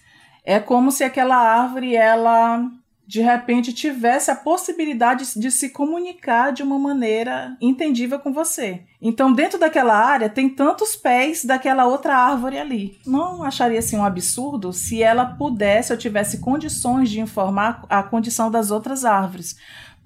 [0.46, 2.70] é como se aquela árvore ela
[3.06, 8.82] de repente tivesse a possibilidade de se comunicar de uma maneira entendível com você.
[9.00, 12.98] Então, dentro daquela área, tem tantos pés daquela outra árvore ali.
[13.06, 18.50] Não acharia assim um absurdo se ela pudesse ou tivesse condições de informar a condição
[18.50, 19.56] das outras árvores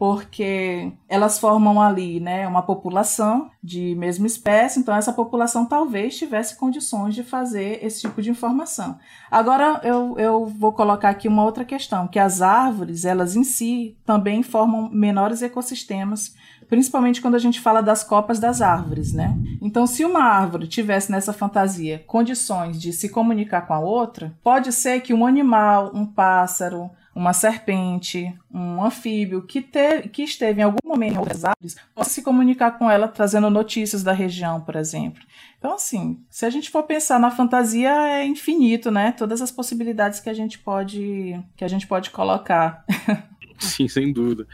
[0.00, 6.56] porque elas formam ali né, uma população de mesma espécie, então essa população talvez tivesse
[6.56, 8.98] condições de fazer esse tipo de informação.
[9.30, 13.94] Agora eu, eu vou colocar aqui uma outra questão, que as árvores, elas em si,
[14.06, 16.34] também formam menores ecossistemas,
[16.66, 19.36] principalmente quando a gente fala das copas das árvores, né?
[19.60, 24.72] Então, se uma árvore tivesse nessa fantasia condições de se comunicar com a outra, pode
[24.72, 30.64] ser que um animal, um pássaro, uma serpente, um anfíbio que, te, que esteve em
[30.64, 34.76] algum momento em outras árvores, possa se comunicar com ela trazendo notícias da região, por
[34.76, 35.22] exemplo.
[35.58, 39.12] Então, assim, se a gente for pensar na fantasia, é infinito, né?
[39.12, 42.84] Todas as possibilidades que a gente pode, que a gente pode colocar.
[43.58, 44.46] Sim, sem dúvida.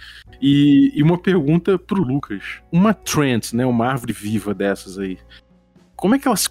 [0.42, 2.60] E, e uma pergunta pro Lucas.
[2.72, 3.64] Uma trance, né?
[3.64, 5.16] Uma árvore viva dessas aí.
[5.94, 6.48] Como é que ela se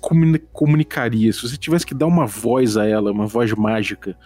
[0.51, 4.17] comunicaria se você tivesse que dar uma voz a ela, uma voz mágica?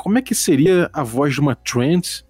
[0.00, 2.24] Como é que seria a voz de uma trans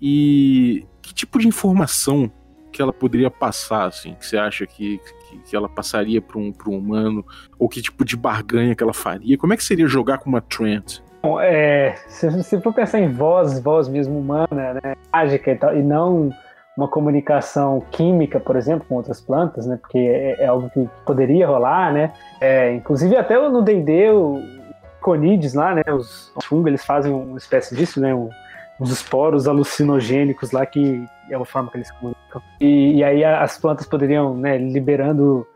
[0.00, 2.30] e que tipo de informação
[2.70, 6.52] que ela poderia passar, assim, que você acha que, que, que ela passaria para um,
[6.66, 7.24] um humano,
[7.58, 9.38] ou que tipo de barganha que ela faria?
[9.38, 11.02] Como é que seria jogar com uma trans?
[11.22, 15.74] Bom, é, se você for pensar em voz, voz mesmo humana, né, mágica e tal,
[15.74, 16.30] e não
[16.76, 21.46] uma comunicação química, por exemplo, com outras plantas, né, porque é, é algo que poderia
[21.46, 24.10] rolar, né, é, inclusive até no D&D,
[25.08, 25.82] conides lá, né?
[25.90, 28.14] Os, os fungos, eles fazem uma espécie disso, né?
[28.14, 28.28] Um,
[28.82, 32.42] esporos alucinogênicos lá que é a forma que eles comunicam.
[32.60, 35.46] E, e aí as plantas poderiam, né, liberando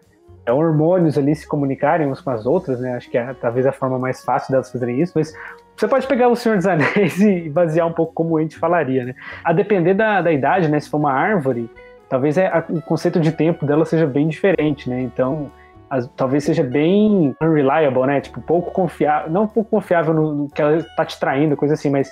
[0.45, 2.97] é, hormônios ali se comunicarem umas com as outras, né?
[2.97, 5.33] Acho que é talvez a forma mais fácil delas fazerem isso, mas
[5.77, 9.05] você pode pegar o Senhor dos Anéis e basear um pouco como a gente falaria,
[9.05, 9.15] né?
[9.45, 10.81] A depender da, da idade, né?
[10.81, 11.71] Se for uma árvore,
[12.09, 15.01] talvez é, a, o conceito de tempo dela seja bem diferente, né?
[15.03, 15.51] Então,
[15.93, 18.19] as, talvez seja bem unreliable, né?
[18.23, 21.91] Tipo, pouco confiável, não pouco confiável no, no, que ela está te traindo, coisa assim,
[21.91, 22.11] mas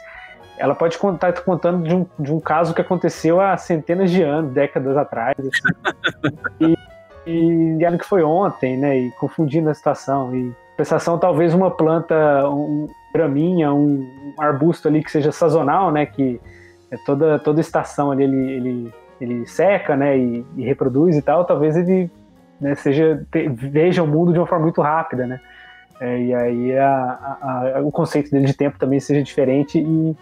[0.59, 4.23] ela pode estar tá contando de um, de um caso que aconteceu há centenas de
[4.23, 5.57] anos, décadas atrás, assim.
[7.27, 8.99] e, e, e que foi ontem, né?
[8.99, 10.35] E confundindo a situação.
[10.35, 12.15] E sensação talvez uma planta,
[12.51, 14.07] um graminha, um,
[14.39, 16.05] um arbusto ali que seja sazonal, né?
[16.05, 16.39] Que
[16.91, 20.19] é toda, toda estação ali ele, ele, ele seca, né?
[20.19, 21.47] E, e reproduz e tal.
[21.47, 22.11] Talvez ele
[22.61, 25.41] né, seja te, veja o mundo de uma forma muito rápida, né?
[26.01, 30.17] É, e aí a, a, a, o conceito dele de tempo também seja diferente e,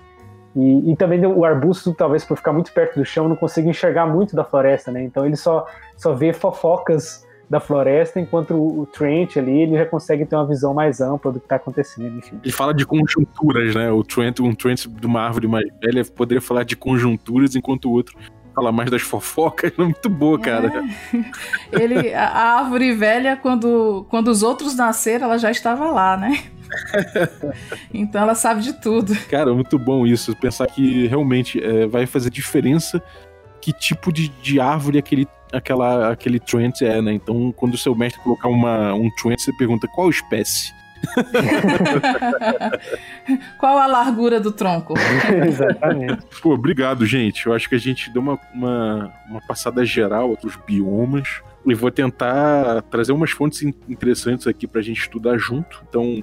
[0.57, 4.07] e, e, também o arbusto, talvez por ficar muito perto do chão, não consiga enxergar
[4.07, 5.05] muito da floresta, né?
[5.05, 5.67] Então ele só,
[5.97, 10.47] só vê fofocas da floresta, enquanto o, o Trent ali, ele já consegue ter uma
[10.47, 12.39] visão mais ampla do que está acontecendo, enfim.
[12.43, 13.91] Ele fala de conjunturas, né?
[13.91, 17.93] O Trent, um Trent de uma árvore mais velha poderia falar de conjunturas, enquanto o
[17.93, 18.19] outro
[18.59, 20.85] fala mais das fofocas, é muito boa, cara.
[21.73, 21.83] É.
[21.83, 26.45] Ele, a árvore velha, quando, quando os outros nasceram, ela já estava lá, né?
[27.95, 29.17] então ela sabe de tudo.
[29.31, 30.37] Cara, muito bom isso.
[30.37, 33.03] Pensar que realmente é, vai fazer diferença
[33.61, 37.13] que tipo de, de árvore aquele, aquela, aquele Trent é, né?
[37.13, 40.73] Então, quando o seu mestre colocar uma, um Trent, você pergunta qual espécie.
[43.59, 44.95] Qual a largura do tronco?
[45.47, 46.27] Exatamente.
[46.43, 47.47] Pô, obrigado, gente.
[47.47, 51.43] Eu acho que a gente deu uma, uma, uma passada geral dos biomas.
[51.67, 55.83] E vou tentar trazer umas fontes interessantes aqui pra gente estudar junto.
[55.89, 56.23] Então,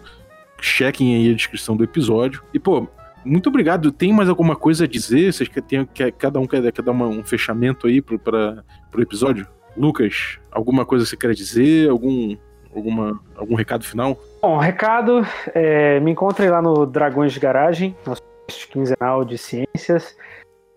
[0.59, 2.43] chequem aí a descrição do episódio.
[2.53, 2.87] E, pô,
[3.23, 3.91] muito obrigado.
[3.91, 5.33] Tem mais alguma coisa a dizer?
[5.33, 9.01] Vocês querem, quer, cada um quer, quer dar uma, um fechamento aí pro, pra, pro
[9.01, 9.47] episódio?
[9.75, 11.89] Lucas, alguma coisa que você quer dizer?
[11.89, 12.37] Algum,
[12.75, 14.17] alguma, algum recado final?
[14.41, 18.21] Bom, recado, é, me encontrem lá no Dragões de Garagem, nosso
[18.69, 20.15] quinzenal de ciências.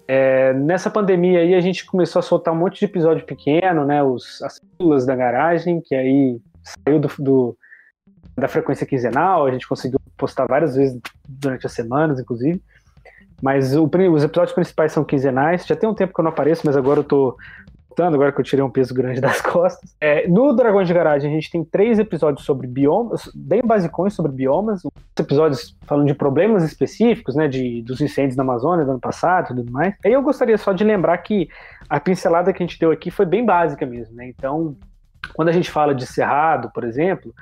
[0.07, 4.03] É, nessa pandemia aí a gente começou a soltar um monte de episódio pequeno, né?
[4.03, 7.57] Os, as pílulas da garagem, que aí saiu do, do,
[8.37, 12.63] da frequência quinzenal, a gente conseguiu postar várias vezes durante as semanas, inclusive.
[13.43, 15.67] Mas o, os episódios principais são quinzenais.
[15.67, 17.37] Já tem um tempo que eu não apareço, mas agora eu tô
[17.99, 19.95] voltando, agora que eu tirei um peso grande das costas.
[20.01, 24.31] É, no Dragões de Garagem, a gente tem três episódios sobre biomas, bem basicões sobre
[24.31, 24.85] biomas.
[24.85, 29.47] Os episódios falando de problemas específicos, né, de, dos incêndios na Amazônia do ano passado
[29.47, 29.95] e tudo mais.
[30.05, 31.49] Aí eu gostaria só de lembrar que
[31.89, 34.29] a pincelada que a gente deu aqui foi bem básica mesmo, né?
[34.29, 34.77] Então,
[35.35, 37.35] quando a gente fala de cerrado, por exemplo,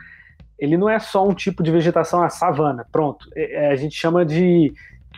[0.58, 3.28] ele não é só um tipo de vegetação, a savana, pronto.
[3.34, 4.72] É, é a gente chama de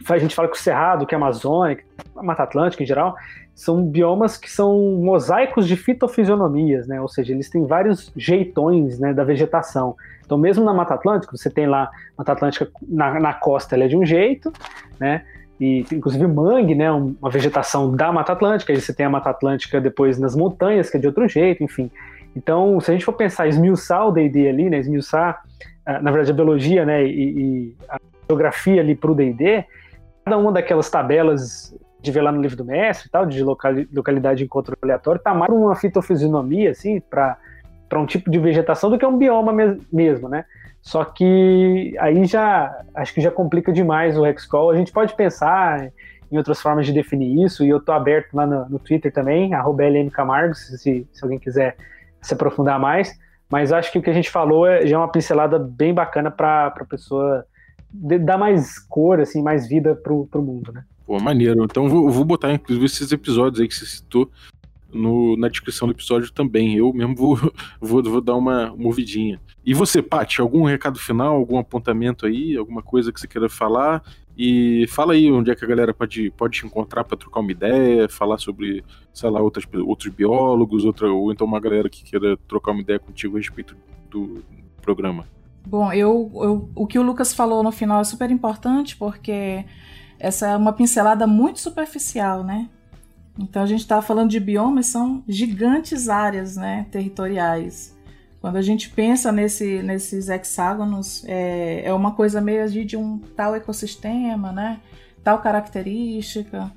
[0.08, 1.78] a gente fala que o Cerrado, que é a Amazônia,
[2.16, 3.16] a Mata Atlântica em geral,
[3.58, 7.00] são biomas que são mosaicos de fitofisionomias, né?
[7.00, 9.96] Ou seja, eles têm vários jeitões né, da vegetação.
[10.24, 13.88] Então, mesmo na Mata Atlântica, você tem lá Mata Atlântica na, na costa, ela é
[13.88, 14.52] de um jeito,
[15.00, 15.24] né?
[15.60, 16.88] E inclusive mangue, né?
[16.92, 18.72] Uma vegetação da Mata Atlântica.
[18.72, 21.90] Aí você tem a Mata Atlântica depois nas montanhas, que é de outro jeito, enfim.
[22.36, 24.78] Então, se a gente for pensar, esmiuçar o D&D ali, né?
[24.78, 25.42] Esmiuçar,
[25.84, 27.04] ah, na verdade, a biologia, né?
[27.04, 27.98] E, e a
[28.30, 29.64] geografia ali para o D&D,
[30.24, 34.38] cada uma daquelas tabelas de ver lá no livro do mestre e tal, de localidade
[34.38, 37.36] de encontro aleatório, tá mais uma fitofisionomia, assim, para
[37.94, 39.52] um tipo de vegetação do que um bioma
[39.92, 40.44] mesmo, né?
[40.80, 44.70] Só que aí já, acho que já complica demais o Hexcall.
[44.70, 45.90] A gente pode pensar
[46.30, 49.54] em outras formas de definir isso, e eu tô aberto lá no, no Twitter também,
[49.54, 51.76] arroba Camargo, se, se alguém quiser
[52.22, 53.18] se aprofundar mais.
[53.50, 56.30] Mas acho que o que a gente falou é, já é uma pincelada bem bacana
[56.30, 57.44] para a pessoa
[57.90, 60.84] dar mais cor, assim, mais vida pro, pro mundo, né?
[61.08, 61.64] Pô, maneiro.
[61.64, 64.30] Então vou, vou botar, inclusive, esses episódios aí que você citou
[64.92, 66.76] no, na descrição do episódio também.
[66.76, 67.34] Eu mesmo vou,
[67.80, 69.40] vou, vou dar uma movidinha.
[69.64, 74.02] E você, Paty, algum recado final, algum apontamento aí, alguma coisa que você queira falar?
[74.36, 77.52] E fala aí onde é que a galera pode, pode te encontrar para trocar uma
[77.52, 78.84] ideia, falar sobre,
[79.14, 82.98] sei lá, outras, outros biólogos, outra, ou então uma galera que queira trocar uma ideia
[82.98, 83.74] contigo a respeito
[84.10, 84.44] do
[84.82, 85.26] programa.
[85.66, 89.64] Bom, eu, eu, o que o Lucas falou no final é super importante porque
[90.18, 92.68] essa é uma pincelada muito superficial, né?
[93.38, 97.96] Então a gente está falando de biomas, são gigantes áreas né, territoriais.
[98.40, 103.18] Quando a gente pensa nesse, nesses hexágonos, é, é uma coisa meio de, de um
[103.18, 104.80] tal ecossistema, né?
[105.22, 106.70] Tal característica.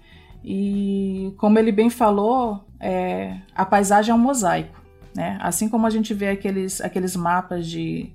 [0.44, 4.82] E como ele bem falou, é, a paisagem é um mosaico.
[5.16, 5.38] Né?
[5.42, 8.12] Assim como a gente vê aqueles, aqueles mapas de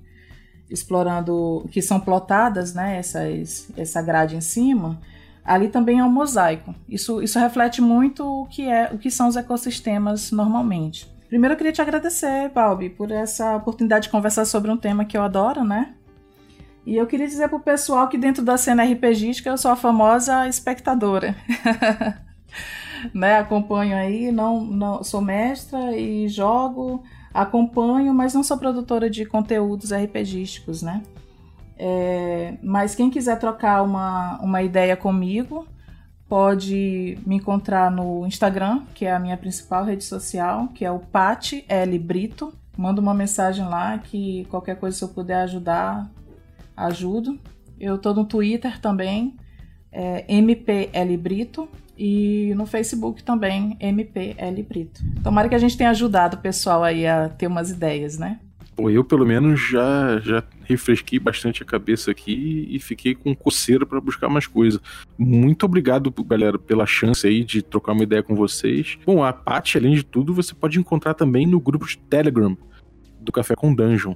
[0.69, 2.97] explorando que são plotadas, né?
[2.97, 4.99] Essas, essa grade em cima
[5.47, 6.75] ali também é um mosaico.
[6.87, 11.09] Isso, isso reflete muito o que, é, o que são os ecossistemas normalmente.
[11.29, 15.17] Primeiro eu queria te agradecer, Balbi, por essa oportunidade de conversar sobre um tema que
[15.17, 15.93] eu adoro, né?
[16.85, 20.47] E eu queria dizer pro pessoal que dentro da cena RPGística eu sou a famosa
[20.47, 21.35] espectadora.
[23.13, 23.39] né?
[23.39, 29.91] Acompanho aí, não, não sou mestra e jogo, acompanho, mas não sou produtora de conteúdos
[29.91, 31.01] RPGísticos, né?
[31.77, 35.67] É, mas quem quiser trocar uma, uma ideia comigo,
[36.27, 40.99] pode me encontrar no Instagram, que é a minha principal rede social, que é o
[40.99, 42.53] Pati L Brito.
[42.75, 46.09] Manda uma mensagem lá que qualquer coisa se eu puder ajudar,
[46.75, 47.39] ajudo.
[47.79, 49.35] Eu tô no Twitter também,
[49.91, 51.69] é MPL Brito.
[51.97, 55.01] e no Facebook também, MPL Brito.
[55.23, 58.39] Tomara que a gente tenha ajudado o pessoal aí a ter umas ideias, né?
[58.77, 63.87] Pô, eu pelo menos já, já refresquei bastante a cabeça aqui e fiquei com coceira
[63.87, 64.79] para buscar mais coisa.
[65.17, 68.99] Muito obrigado, galera, pela chance aí de trocar uma ideia com vocês.
[69.03, 72.55] Bom, a Paty, além de tudo, você pode encontrar também no grupo de Telegram
[73.19, 74.13] do Café com Dungeon.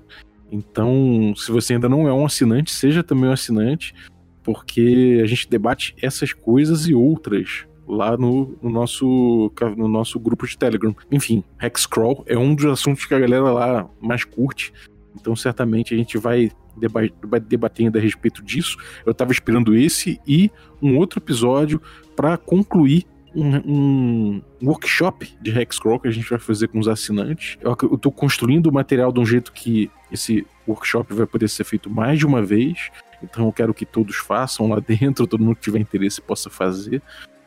[0.51, 3.95] Então, se você ainda não é um assinante, seja também um assinante,
[4.43, 10.47] porque a gente debate essas coisas e outras lá no, no, nosso, no nosso grupo
[10.47, 10.95] de Telegram.
[11.11, 14.73] Enfim, Hexcrawl é um dos assuntos que a galera lá mais curte.
[15.15, 18.77] Então, certamente a gente vai, deba debatendo a respeito disso.
[19.05, 20.49] Eu estava esperando esse e
[20.81, 21.81] um outro episódio
[22.15, 23.05] para concluir
[23.35, 27.57] um, um, workshop de Hexcrawl que a gente vai fazer com os assinantes.
[27.61, 31.89] Eu, tô construindo o material de um jeito que esse workshop vai poder ser feito
[31.89, 32.89] mais de uma vez.
[33.23, 37.01] Então eu quero que todos façam lá dentro, todo mundo que tiver interesse possa fazer.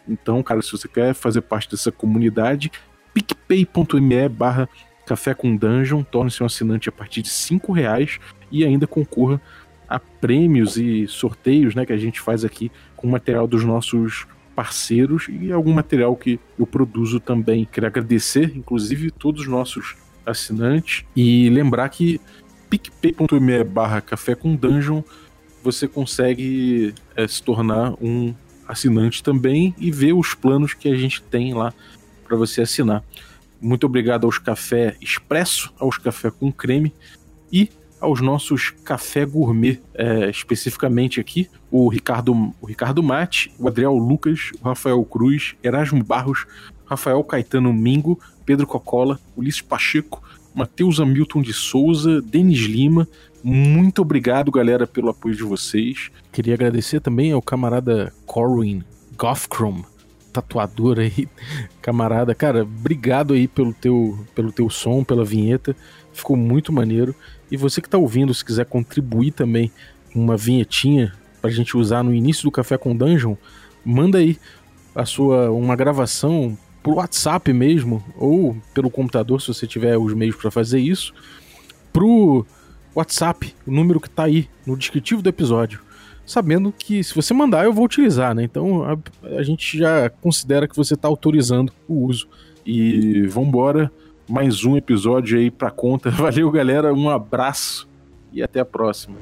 [0.08, 2.70] Então, cara, se você quer fazer parte dessa comunidade,
[3.12, 4.68] picpay.me barra
[5.06, 8.18] café com dungeon, torne-se um assinante a partir de cinco reais
[8.50, 9.40] e ainda concorra
[9.88, 15.26] a prêmios e sorteios, né, que a gente faz aqui com material dos nossos parceiros
[15.28, 17.64] e algum material que eu produzo também.
[17.64, 22.20] Queria agradecer, inclusive, todos os nossos assinantes e lembrar que
[22.70, 25.02] picpay.me barra café com dungeon
[25.64, 28.34] você consegue é, se tornar um
[28.66, 31.72] assinante também e ver os planos que a gente tem lá
[32.26, 33.02] para você assinar.
[33.60, 36.92] Muito obrigado aos Café Expresso, aos Café com Creme
[37.52, 37.68] e
[38.00, 44.50] aos nossos Café Gourmet, é, especificamente aqui, o Ricardo, o Ricardo Mate, o Adriel Lucas,
[44.60, 46.46] o Rafael Cruz, Erasmo Barros,
[46.84, 50.22] Rafael Caetano Mingo, Pedro Cocola, Ulisses Pacheco,
[50.54, 53.08] Matheus Hamilton de Souza, Denis Lima,
[53.46, 56.10] muito obrigado, galera, pelo apoio de vocês.
[56.32, 58.82] Queria agradecer também ao camarada Corwin
[59.18, 59.82] Gothcrom,
[60.32, 61.28] tatuador aí,
[61.82, 62.34] camarada.
[62.34, 65.76] Cara, obrigado aí pelo teu, pelo teu som, pela vinheta.
[66.14, 67.14] Ficou muito maneiro.
[67.50, 69.70] E você que tá ouvindo, se quiser contribuir também
[70.10, 73.36] com uma vinhetinha pra gente usar no início do Café com Dungeon,
[73.84, 74.38] manda aí
[74.94, 80.36] a sua uma gravação por WhatsApp mesmo ou pelo computador se você tiver os meios
[80.36, 81.12] para fazer isso
[81.92, 82.46] pro
[82.94, 85.80] WhatsApp, o número que tá aí no descritivo do episódio.
[86.26, 88.42] Sabendo que se você mandar, eu vou utilizar, né?
[88.42, 88.96] Então a,
[89.36, 92.28] a gente já considera que você tá autorizando o uso.
[92.66, 93.92] E vambora,
[94.26, 96.08] mais um episódio aí pra conta.
[96.12, 97.86] Valeu, galera, um abraço
[98.32, 99.16] e até a próxima.